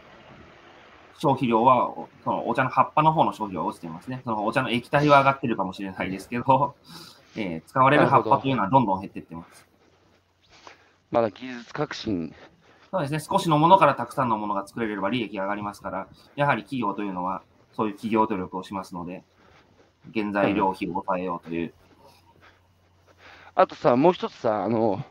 [1.18, 4.22] 消費量は、おそのお茶の葉っぱの方の消費量は落ちてますね。
[4.24, 6.74] そのお茶の液体は上がってるかもしれないですけど、
[7.36, 9.66] えー使われる葉っぱというのはどんどん減っていってます。
[11.10, 12.34] まだ技術革新。
[12.90, 19.22] そうですね、少しのものからたくさんのものが作れれば利益が上がりますから、やはり企業というのは、そういう企業努力をしますので、
[20.14, 21.74] 原材料費を抑えようという。
[23.54, 25.02] あとさ、もう一つさ、あの、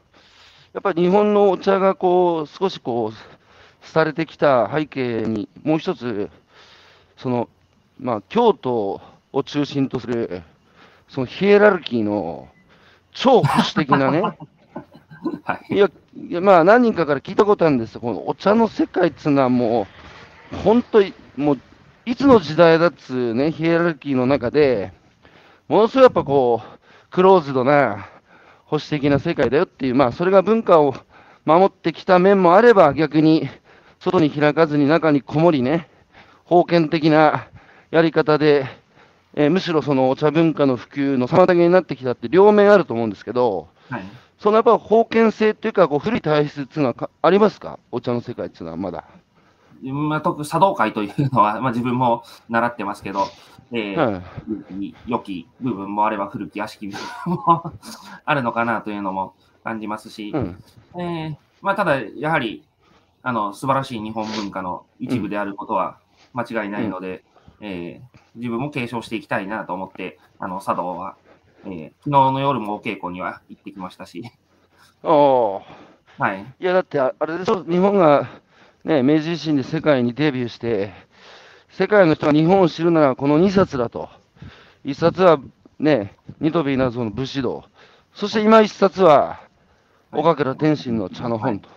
[0.74, 6.30] やっぱり日本のお茶がこう、少しこう、廃れてきた背景に、もう一つ、
[7.18, 7.50] その、
[8.00, 9.02] まあ、京都
[9.32, 10.44] を中心とする、
[11.08, 12.48] そのヒエラルキーの
[13.12, 14.22] 超保守的なね、
[15.44, 15.76] はい。
[15.76, 15.90] いや、
[16.42, 19.88] まあ、何人かから聞いたことあるんですよ、このお茶の世界っていうのはも
[20.52, 21.60] う、本当に、もう、
[22.06, 24.94] いつの時代だっつうね、ヒエラルキーの中で、
[25.68, 28.08] ものすごいやっぱこう、クローズドな
[28.66, 30.96] 保守的な世界だよっていう、まあ、それが文化を
[31.46, 33.50] 守ってきた面もあれば、逆に、
[34.00, 35.90] 外に開かずに中にこもりね、
[36.48, 37.48] 封建的な
[37.92, 38.66] やり方で、
[39.38, 44.04] えーむしろそのお茶文化の普及の妨げになってきたって両面あると思うんですけど、はい。
[44.40, 47.80] そのやっぱ封建性っていうか、こう古い体質っていうのはかありますか？
[47.92, 49.06] お茶の世界っていうのはまだ。
[49.84, 53.26] まあ、特茶道会というのは、 まあ、自分も習ってますけど、
[53.72, 57.72] えーはい良き部分もあれば古き悪しき部分も
[58.26, 59.34] あるのかなというのも
[59.64, 60.64] 感じますし、うん。
[61.02, 62.64] えーまあ、ただ、やはり、
[63.24, 65.98] あの、素晴らしい日本文化の一部であることは
[66.34, 67.24] 間違いないので、
[67.62, 71.16] えー自分も継承していきたいなと思って、あの、茶道は、
[71.66, 74.24] えー昨日の夜もお稽古には行ってきましたし、
[75.04, 75.64] おー
[76.18, 76.56] はい。
[76.60, 78.30] いや、だってああれでしょ、日本が、
[78.84, 80.94] ね、明治維新で世界にデビューして、
[81.70, 84.10] 世界の人が日本を知るならこの2冊だと。
[84.86, 85.40] 1冊は
[85.80, 87.66] ね、ニトビ謎の武士道。
[88.14, 89.42] そして今1冊は、
[90.12, 91.70] 岡倉天心の茶の本と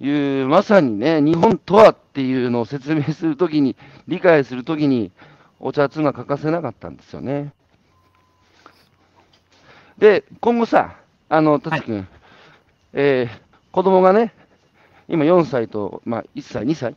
[0.00, 3.76] いう、まさにね、日本とはっていうのを説明するときに、
[4.08, 5.10] 理解するときに、
[5.58, 7.54] お茶っていうのは欠かせなかったんですよね。
[9.98, 10.96] で、今後さ、
[11.28, 12.06] あの、達君、
[12.92, 14.34] えー子供がね、
[15.08, 16.94] 今4歳と、まあ、1歳、2歳、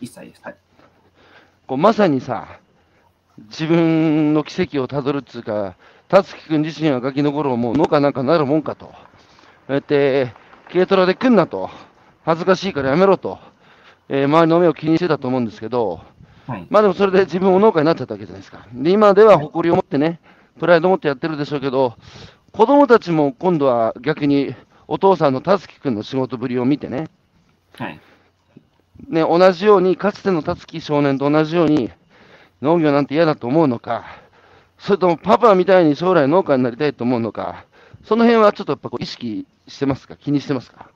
[0.00, 0.42] 一切です。
[0.42, 0.56] はい。
[1.68, 2.58] こうまさにさ、
[3.38, 5.76] 自分の奇跡をたどるっつうか、
[6.08, 8.86] 達樹君自身はガキの頃もう農家なんかなるもんかと。
[8.86, 8.92] そ
[9.68, 10.34] うやって、
[10.72, 11.70] 軽トラで来んなと。
[12.24, 13.38] 恥ずかしいからやめろと。
[14.08, 16.00] えー周りの目を気にしてたと思うんですけど、
[16.48, 16.66] はい。
[16.70, 18.66] まあでもそれで自分も農家になっちゃったわけじゃないですか。
[18.72, 20.18] で、今では誇りを持ってね、
[20.58, 21.94] プライドを持ってやってるでしょうけど、
[22.52, 24.54] 子供たちも今度は逆に
[24.86, 27.08] お父さんの達樹君の仕事ぶりを見てね、
[27.72, 28.00] はい。
[29.08, 31.90] ね、同じように、かつての辰木少年と同じように、
[32.62, 34.04] 農業なんて嫌だと思うのか、
[34.78, 37.64] それともパパみたいに将来農家になりたいと思うのか、
[38.04, 40.88] その辺はちょっとやっぱこう意識してますか、気にしてますか？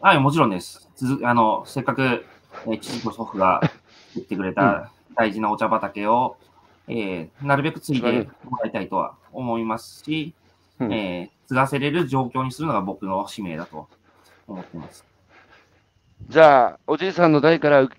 [0.00, 0.88] はい、もちろんです。
[0.96, 3.60] 続あの、せっかく、えー父と祖父が
[4.14, 6.36] 言ってくれた大事なお茶畑を、
[6.88, 10.34] えーなるべく継いでもらいたいとは思いますし、
[10.80, 13.86] うんえー継がせれる状況にするのが僕の使命だと
[14.46, 15.04] 思っています。
[16.28, 17.90] じゃあ、おじいさんの代からう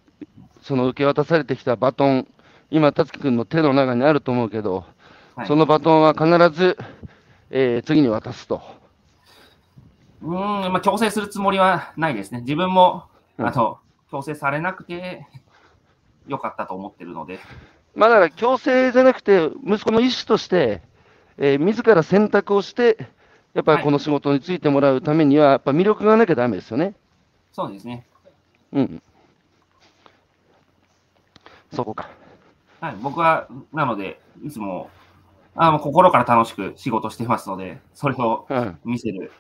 [0.63, 2.27] その受け渡されてきたバトン、
[2.71, 4.83] 今、達樹君の手の中にあると思うけど、
[5.35, 6.25] はい、そのバトンは必
[6.57, 6.75] ず、
[7.51, 8.61] えー次に渡すと。
[10.23, 12.41] うーん、まあ、強制するつもりはないですね。
[12.41, 13.03] 自分も、
[13.37, 13.77] うんあの、
[14.09, 15.27] 強制されなくて
[16.27, 17.39] よかったと思ってるので、
[17.95, 20.81] まあだから強制じゃなくて、息子の意思として、
[21.37, 22.97] えー自ら選択をして、
[23.53, 26.93] やっぱりこの仕事についてもらうためには、やっぱ魅力がなきゃだめですよね。
[27.53, 28.05] そうですね。
[28.73, 29.01] うん。
[31.73, 32.09] そこか。
[32.81, 34.89] はい、僕は、なので、いつも、
[35.55, 38.77] あの心から楽しく仕事してますので、それをうん。
[38.83, 39.31] 見せる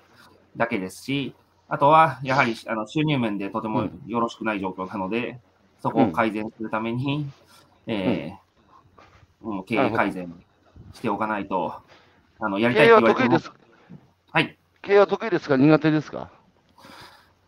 [0.55, 1.35] だけですし、
[1.67, 5.39] あとは、やはりあの収入面でとてもよろしくない状況なので、
[5.81, 7.27] そこを改善するために、
[7.87, 8.44] えー
[9.45, 10.33] うん経営改善
[10.93, 11.75] しておかないと、
[12.39, 13.53] あのやりたい経営って言われても
[14.31, 14.57] はい。
[14.81, 15.55] 経営は得意ですか？
[15.57, 16.29] 苦手ですか？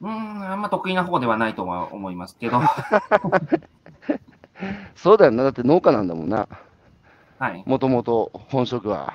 [0.02, 2.62] うーん、あんま得意な方ではないとは思いますけど、
[4.96, 5.44] そうだよな。
[5.44, 6.48] だって農家なんだもんな。
[7.40, 7.64] はい。
[7.66, 9.14] もともと本職は。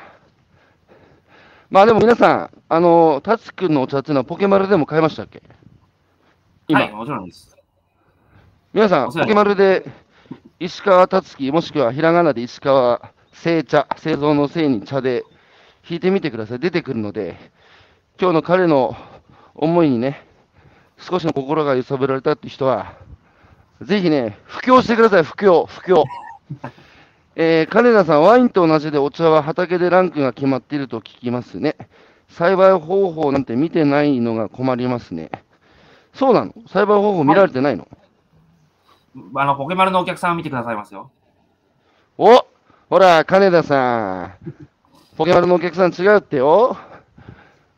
[1.71, 5.43] まあでも皆さん、あの、タツくんのお茶っていうのはポケマルでも買いましたっけ？
[6.69, 7.57] 今、はい、もちろんです。
[8.73, 9.85] 皆さん、ポケマルで
[10.65, 15.25] 石川達樹、もしくはひらがなで石川製茶、製造の製に茶で
[15.91, 16.61] 引いてみてください。
[16.61, 17.37] 出てくるので、
[18.17, 18.95] 今日の彼の
[19.57, 20.25] 思いにね、
[20.99, 22.95] 少しの心が揺さぶられたって人は、
[23.81, 26.05] ぜひね、布教してください、布教、布教。
[27.35, 31.75] えー、金田さん、ワインと同じでお茶は畑でランクが決まっていると聞きますね。
[32.29, 35.33] 栽培方法なんて見てないのが困りますね。
[36.15, 36.55] そうなの？
[36.69, 37.89] 栽培方法見られてないの、
[39.35, 41.11] あの、ポケマルのお客さんを見てくださいますよ。
[42.19, 42.47] お
[42.89, 44.33] ほら、金田さん。
[45.17, 46.77] ポケマルのお客さん違うってよ。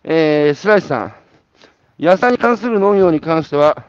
[0.04, 1.14] えー、白石さん。
[1.98, 3.84] 野菜に関する農業に関しては、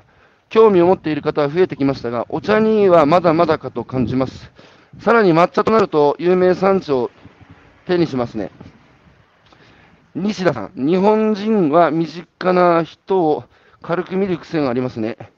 [0.50, 4.52] 興味を持っている方は増えてきましたが、お茶にはまだまだかと感じます。
[5.00, 7.12] さらに抹茶となると、有名産地を
[7.86, 8.52] 手にしますね。
[10.16, 10.88] 西田さん。
[10.88, 13.44] 日本人は身近な人を
[13.82, 15.35] 軽く見る癖がありますね。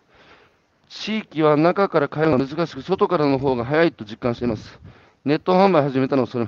[0.90, 4.80] 地域は中から買えるのが難しく、外からの方が早いと実感しています。
[5.26, 6.48] ネット販売始めたのはそれ。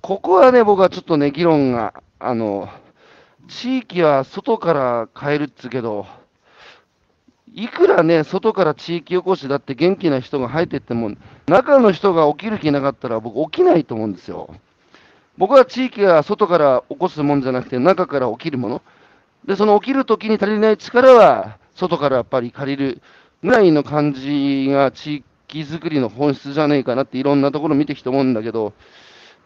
[0.00, 2.68] ここはね、僕はちょっとね、議論が、あの、
[3.48, 6.06] 地域は外から買えるっつうけど、
[7.52, 11.10] いくらね、外から地域おこしだって元気な人が入ってっても、
[11.46, 14.54] 中の人が起きる気なかったら僕起きないと思うんですよ。
[15.36, 18.82] 僕は地域が外から起こすもんじゃなくて、中から起きるもの。
[19.44, 23.02] で、その起きるときに足りない力は、外からやっぱり借りる
[23.42, 28.74] ぐらいの感じが地域づくりの本質じゃねえかなっていろんなところ見てきて思うんだけど、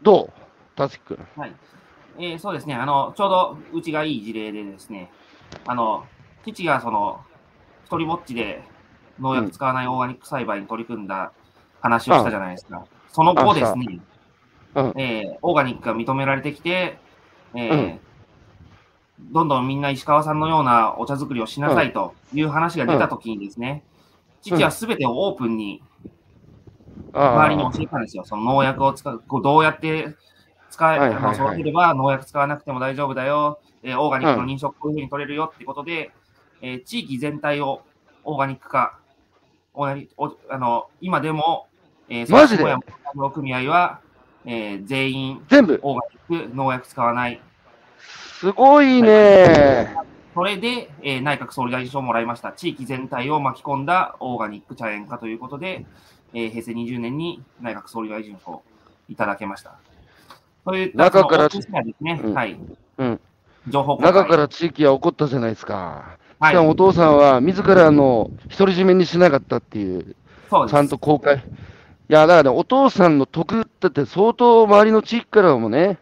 [0.03, 0.31] どう？
[0.77, 1.27] たつきくん。
[1.37, 1.53] はい。
[2.19, 2.75] えーそうですね。
[2.75, 5.11] あの、ちょうどうちがいい事例でですね、
[5.67, 6.05] あの、
[6.45, 7.21] 父がその、
[7.87, 8.63] 一人ぼっちで
[9.21, 11.33] 農薬使わないオーガニック栽培に取り組んだ
[11.81, 12.85] 話をしたじゃないですか。
[13.13, 14.01] その後ですね、
[14.75, 16.99] うんえーオーガニックが認められてきて、
[17.55, 17.99] えー
[19.19, 23.85] どんどんみんな石川さんのようなお茶作りをしなさいという話が出たときにですね、
[24.43, 25.83] 父はすべてをオープンに
[27.13, 28.25] あ周りに教えたんですよ。
[28.25, 30.15] その農薬を使う、こうどうやって
[30.71, 36.11] 使え、育てれば農薬使わなくても大丈夫だよ、えーオーガニックの認証こういうふうに取れるよってことで、
[36.61, 37.83] えー地域全体を
[38.25, 38.99] オーガニック化、
[39.75, 41.69] オーガニおあの今でも、
[42.09, 42.65] えー、マジで？
[42.65, 44.01] その組合は、
[44.45, 47.41] えー全員全部、オーガニック、農薬使わない。
[48.41, 49.95] すごいね。
[50.35, 52.53] それで、えー内閣総理大臣賞をもらいました。
[52.53, 55.87] 地域全体を巻き込んだオーガニック茶園化ということで、
[56.33, 58.63] えー平成20年に内閣総理大臣賞を
[59.09, 59.77] いただけました。
[60.65, 61.69] そういった中からです
[62.01, 62.59] ね、うんはい。
[62.99, 63.21] うん。
[63.69, 66.19] 情報中から地域は起こったじゃないですか？
[66.41, 70.17] はいしかもお父さんは自らの独り占めにしなかったっていう、
[70.51, 71.37] そうちゃんと公開。
[71.37, 71.41] い
[72.13, 75.99] や、だからね、お父さんの得だって相当周りの地域からもね、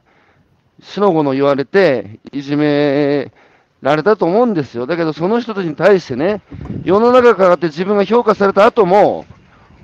[0.82, 3.32] しのごの言われて、いじめ
[3.80, 4.86] られたと思うんですよ。
[4.86, 6.42] だけど、その人たちに対してね、
[6.84, 9.24] 世の中からって自分が評価された後も、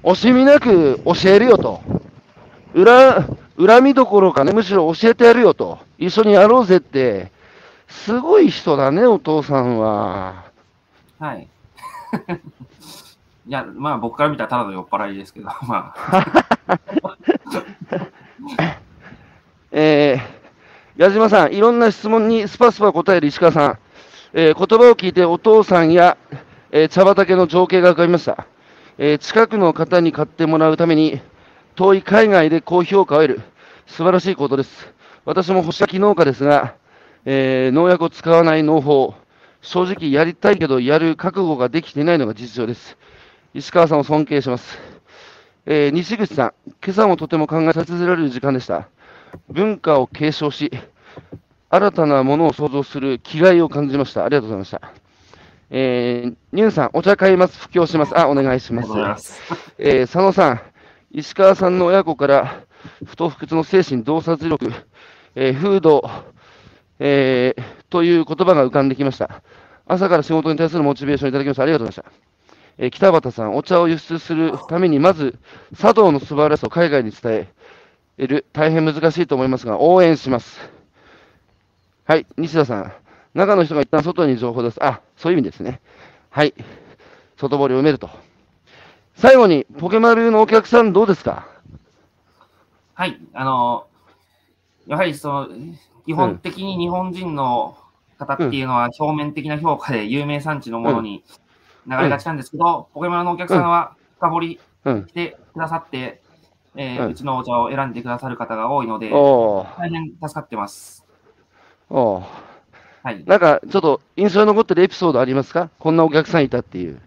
[0.02, 1.80] 惜しみなく教えるよと。
[2.74, 3.26] 裏、
[3.58, 5.78] 恨みどころかね、むしろ教えてやるよと。
[5.98, 7.32] 一緒にやろうぜって、
[7.88, 10.44] すごい人だね、お父さんは。
[11.18, 11.48] はい。
[13.46, 16.78] いや、まあ僕から見たらただの酔っ払いですけど、まあ、
[19.72, 20.37] えー、
[20.98, 23.78] 矢島さん、いろんな質問にスパスパ答える石川さん、
[24.32, 26.18] えー言葉を聞いてお父さんや、
[26.72, 28.48] えー茶畑の情景が浮かびました、
[28.98, 31.20] えー近くの方に買ってもらうために、
[31.76, 33.42] 遠い海外で高評価を得る、
[33.86, 34.92] 素晴らしいことです。
[35.24, 36.74] 私も干し柿農家ですが、
[37.24, 39.14] えー農薬を使わない農法、
[39.62, 42.98] 正直やりたいけど、やる覚悟ができていないのが実情です。
[43.54, 44.76] 石川さんを尊敬します。
[45.64, 46.52] えー西口さん、
[46.84, 48.88] 今朝もとても考えさせられる時間でした。
[49.48, 50.70] 文化を継承し、
[51.70, 54.24] 新たなものを創造する気概を感じました。
[54.24, 54.92] ありがとうございました。
[55.70, 57.58] えー、ニュンさん、お茶買います。
[57.58, 58.18] 布教します。
[58.18, 59.40] あ、お願いしますます。
[59.78, 60.60] えー佐野さん、
[61.10, 62.62] 石川さんの親子から
[63.04, 64.72] 不当不屈の精神、洞察力、
[65.34, 66.02] えー風土、
[66.98, 69.42] えー、という言葉が浮かんできました。
[69.86, 72.18] 朝から仕事に対するモチベーションいただきましてありがとうございました。
[72.78, 75.38] えー北畑さん、お茶を輸出するために、まず
[75.78, 77.48] 茶道の素晴らしさを海外に伝え
[78.26, 80.58] る、大変難しいと思いますが、応援します。
[82.04, 82.92] はい、西田さん、
[83.34, 84.84] 中の人が一旦外に情報です。
[84.84, 85.80] あ、そういう意味ですね。
[86.30, 86.54] はい、
[87.36, 88.10] 外堀を埋めると。
[89.14, 91.46] 最後に、ポケマルのお客さんどうですか？
[92.94, 93.86] はい、あの、
[94.86, 95.48] やはりその、
[96.06, 97.76] 基本的に日本人の
[98.18, 101.22] 方っていうのは表面的な評価で有名産地のものに
[101.86, 105.06] 流れがちなんですけど、ポケマルのお客さんは深掘りうん。
[105.08, 106.22] してくださって、
[106.80, 111.04] えーうんうちのお茶を選んでくださる方が多いので、大変助かってます。
[111.90, 112.24] おー
[113.02, 113.24] はい。
[113.24, 115.70] なんか、ちょっと印象に残ってるエピソードありますか？
[115.78, 117.00] こんなお客さんいたっていう。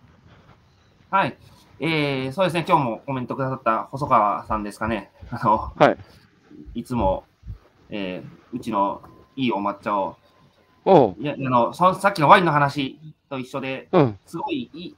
[1.10, 1.38] はい。
[1.80, 5.10] えー、そうですね、今日もコメントくださった細川さんですかね。
[5.32, 5.98] あの、はい。
[6.76, 7.24] いつも、
[7.90, 9.02] えー、うちの
[9.38, 10.18] いいお抹茶を、
[10.84, 11.16] おう。
[11.18, 13.00] いや、あの、そさっきのワインの話
[13.30, 14.20] と一緒で、うん。
[14.26, 14.96] すごいいい、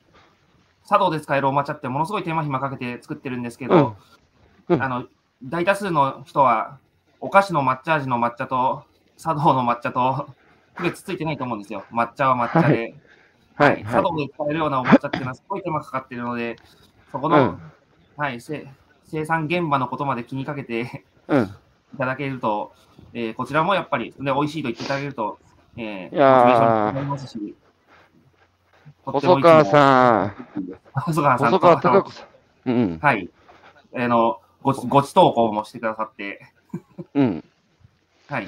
[0.87, 3.95] 茶道で使えるお抹茶ってものすごい手間暇かけて作ってるんですけうんど、
[4.69, 5.05] うんあの、
[5.43, 6.77] 大多数の人は、
[7.19, 8.83] お菓子の抹茶味の抹茶と、
[9.17, 10.27] 茶道の抹茶と、
[10.75, 11.85] 区別ついてないと思うんですよ。
[11.91, 12.95] 抹茶は抹茶で。
[13.55, 13.83] はい。
[13.83, 16.55] は茶道で使えるようなお抹茶っていうのはすごい手間かかってるので、
[17.11, 17.61] そこの、うん
[18.17, 18.67] はい、せ
[19.05, 20.85] 生産現場のことまで気にかけてい。
[21.27, 21.43] うん。
[21.93, 22.73] いただけると、
[23.13, 25.37] えーこちらもやっぱり、で、美味しいと言っていただけると、
[25.77, 27.55] えー、いやーますし、
[29.05, 29.65] 細川ん。
[29.65, 30.47] さん。
[30.93, 32.25] 細川さんと細川貴子さ
[32.65, 32.69] ん。
[32.69, 32.99] うん。
[32.99, 33.29] はい。
[33.95, 36.39] あの、ごち、ごち投稿もしてくださって、
[37.13, 37.43] うん。
[38.29, 38.45] はい。
[38.45, 38.47] い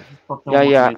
[0.52, 0.94] やいや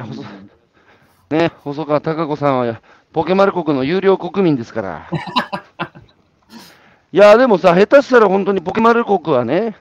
[1.29, 5.09] ね、細川貴子さんは、ポケマル国の有料国民ですから。
[7.11, 9.75] いや、でもさ、下手したら本当にポケマル国はね、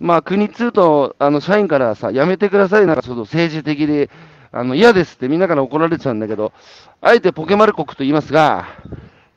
[0.00, 4.10] まあ、国通と、あの、社員からさ、やめてください、なんかちょっと政治的で、
[4.50, 6.52] あの、嫌ですってみんなから怒られちゃうんだけど、
[7.00, 8.66] あえてポケマル国と言いますが、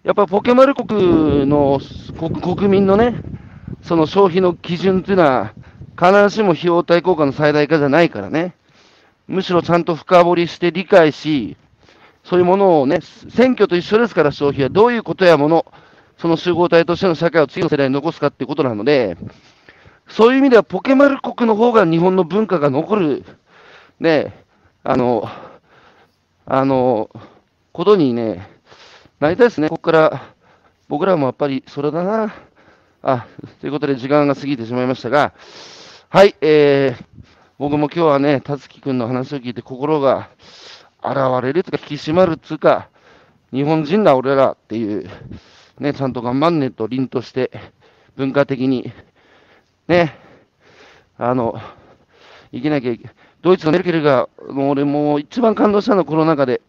[0.03, 1.79] やっぱポケマル国の
[2.17, 3.15] 国国民のね、
[3.85, 5.53] その消費の基準っていうのは、
[5.95, 8.55] 必ずしも費用対効果の最大化じゃないからね。
[9.27, 11.55] むしろちゃんと深掘りして理解し、
[12.23, 15.67] そういうものをね、選挙と一緒ですから、消費はどういうことやもの、
[16.17, 19.17] その集合体としての社会を次の世代に残すかっていうことなので、
[20.07, 23.23] そういう意味では、ポケマル国の方が日本の文化が残る、
[23.99, 24.33] ね、
[24.83, 25.29] あの、
[26.47, 27.11] あの、
[27.71, 28.49] ことにね、
[29.19, 30.23] なりたいですね、ここから、
[30.87, 32.33] 僕らもやっぱりそれだな。
[33.07, 33.27] あ、
[33.61, 35.35] ということで時間が過ぎてしまいましたが、
[36.09, 37.05] はい、えー、
[37.59, 40.31] 僕も今日はね、たつきくんの話を聞いて心が
[41.03, 42.89] 洗われるとか、引き締まるっていうか、
[43.53, 45.07] 日本人だ俺らっていう、
[45.79, 47.51] ね、ちゃんと頑張んねと凛として、
[48.15, 48.91] 文化的に、
[49.87, 50.17] ね、
[51.19, 51.61] あの、
[52.51, 53.07] 生きなきゃいけ
[53.43, 56.59] ドイツのメルケルが、もう俺もう一番感動したのはコロナ禍で、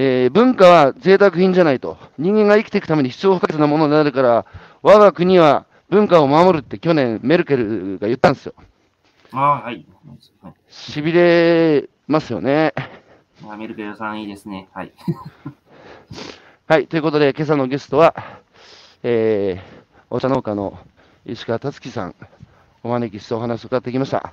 [0.00, 1.98] えー文化は贅沢品じゃないと。
[2.18, 4.46] 人間が生きていくために必要不可欠なものになるから、
[4.80, 8.54] 我が国は文化を守るって去年メルケルが言ったんですよ。
[9.32, 9.84] ああ、はい。
[10.40, 12.74] はい痺れますよね。
[13.44, 14.68] あメルケルさんいいですね。
[14.72, 14.92] はい。
[16.68, 18.14] はい、ということで、今朝のゲストは、
[19.02, 20.78] えー、お茶農家の
[21.26, 22.14] 石川達樹さん、
[22.84, 24.32] お招きしてお話を伺ってきました。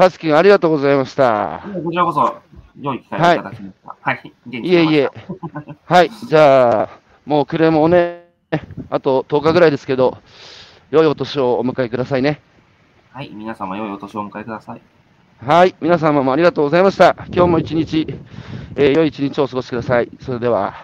[0.00, 1.62] 達樹君、ありがとうございました。
[1.84, 2.34] こちらこそ、
[2.80, 3.96] 良い機会をいただきました。
[4.00, 4.32] はい。
[4.46, 5.10] 元気いえいえ。
[5.84, 6.88] はい、じゃあ、
[7.26, 8.24] もう暮れもね、
[8.88, 10.16] あと10日ぐらいですけど、
[10.90, 12.40] 良いお年をお迎えくださいね。
[13.12, 13.28] はい。
[13.28, 14.80] 皆様、良いお年をお迎えください。
[15.44, 17.14] はい、皆様もありがとうございました。
[17.26, 18.06] 今日も一日、
[18.76, 20.10] えー良い一日をお過ごしください。
[20.20, 20.74] それでは、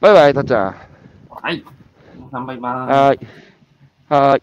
[0.00, 0.76] バイバイ、たっちゃん。
[1.28, 1.62] はい。
[2.16, 2.72] 皆さん、バイバイ。
[2.72, 3.18] はい。
[4.08, 4.40] はい。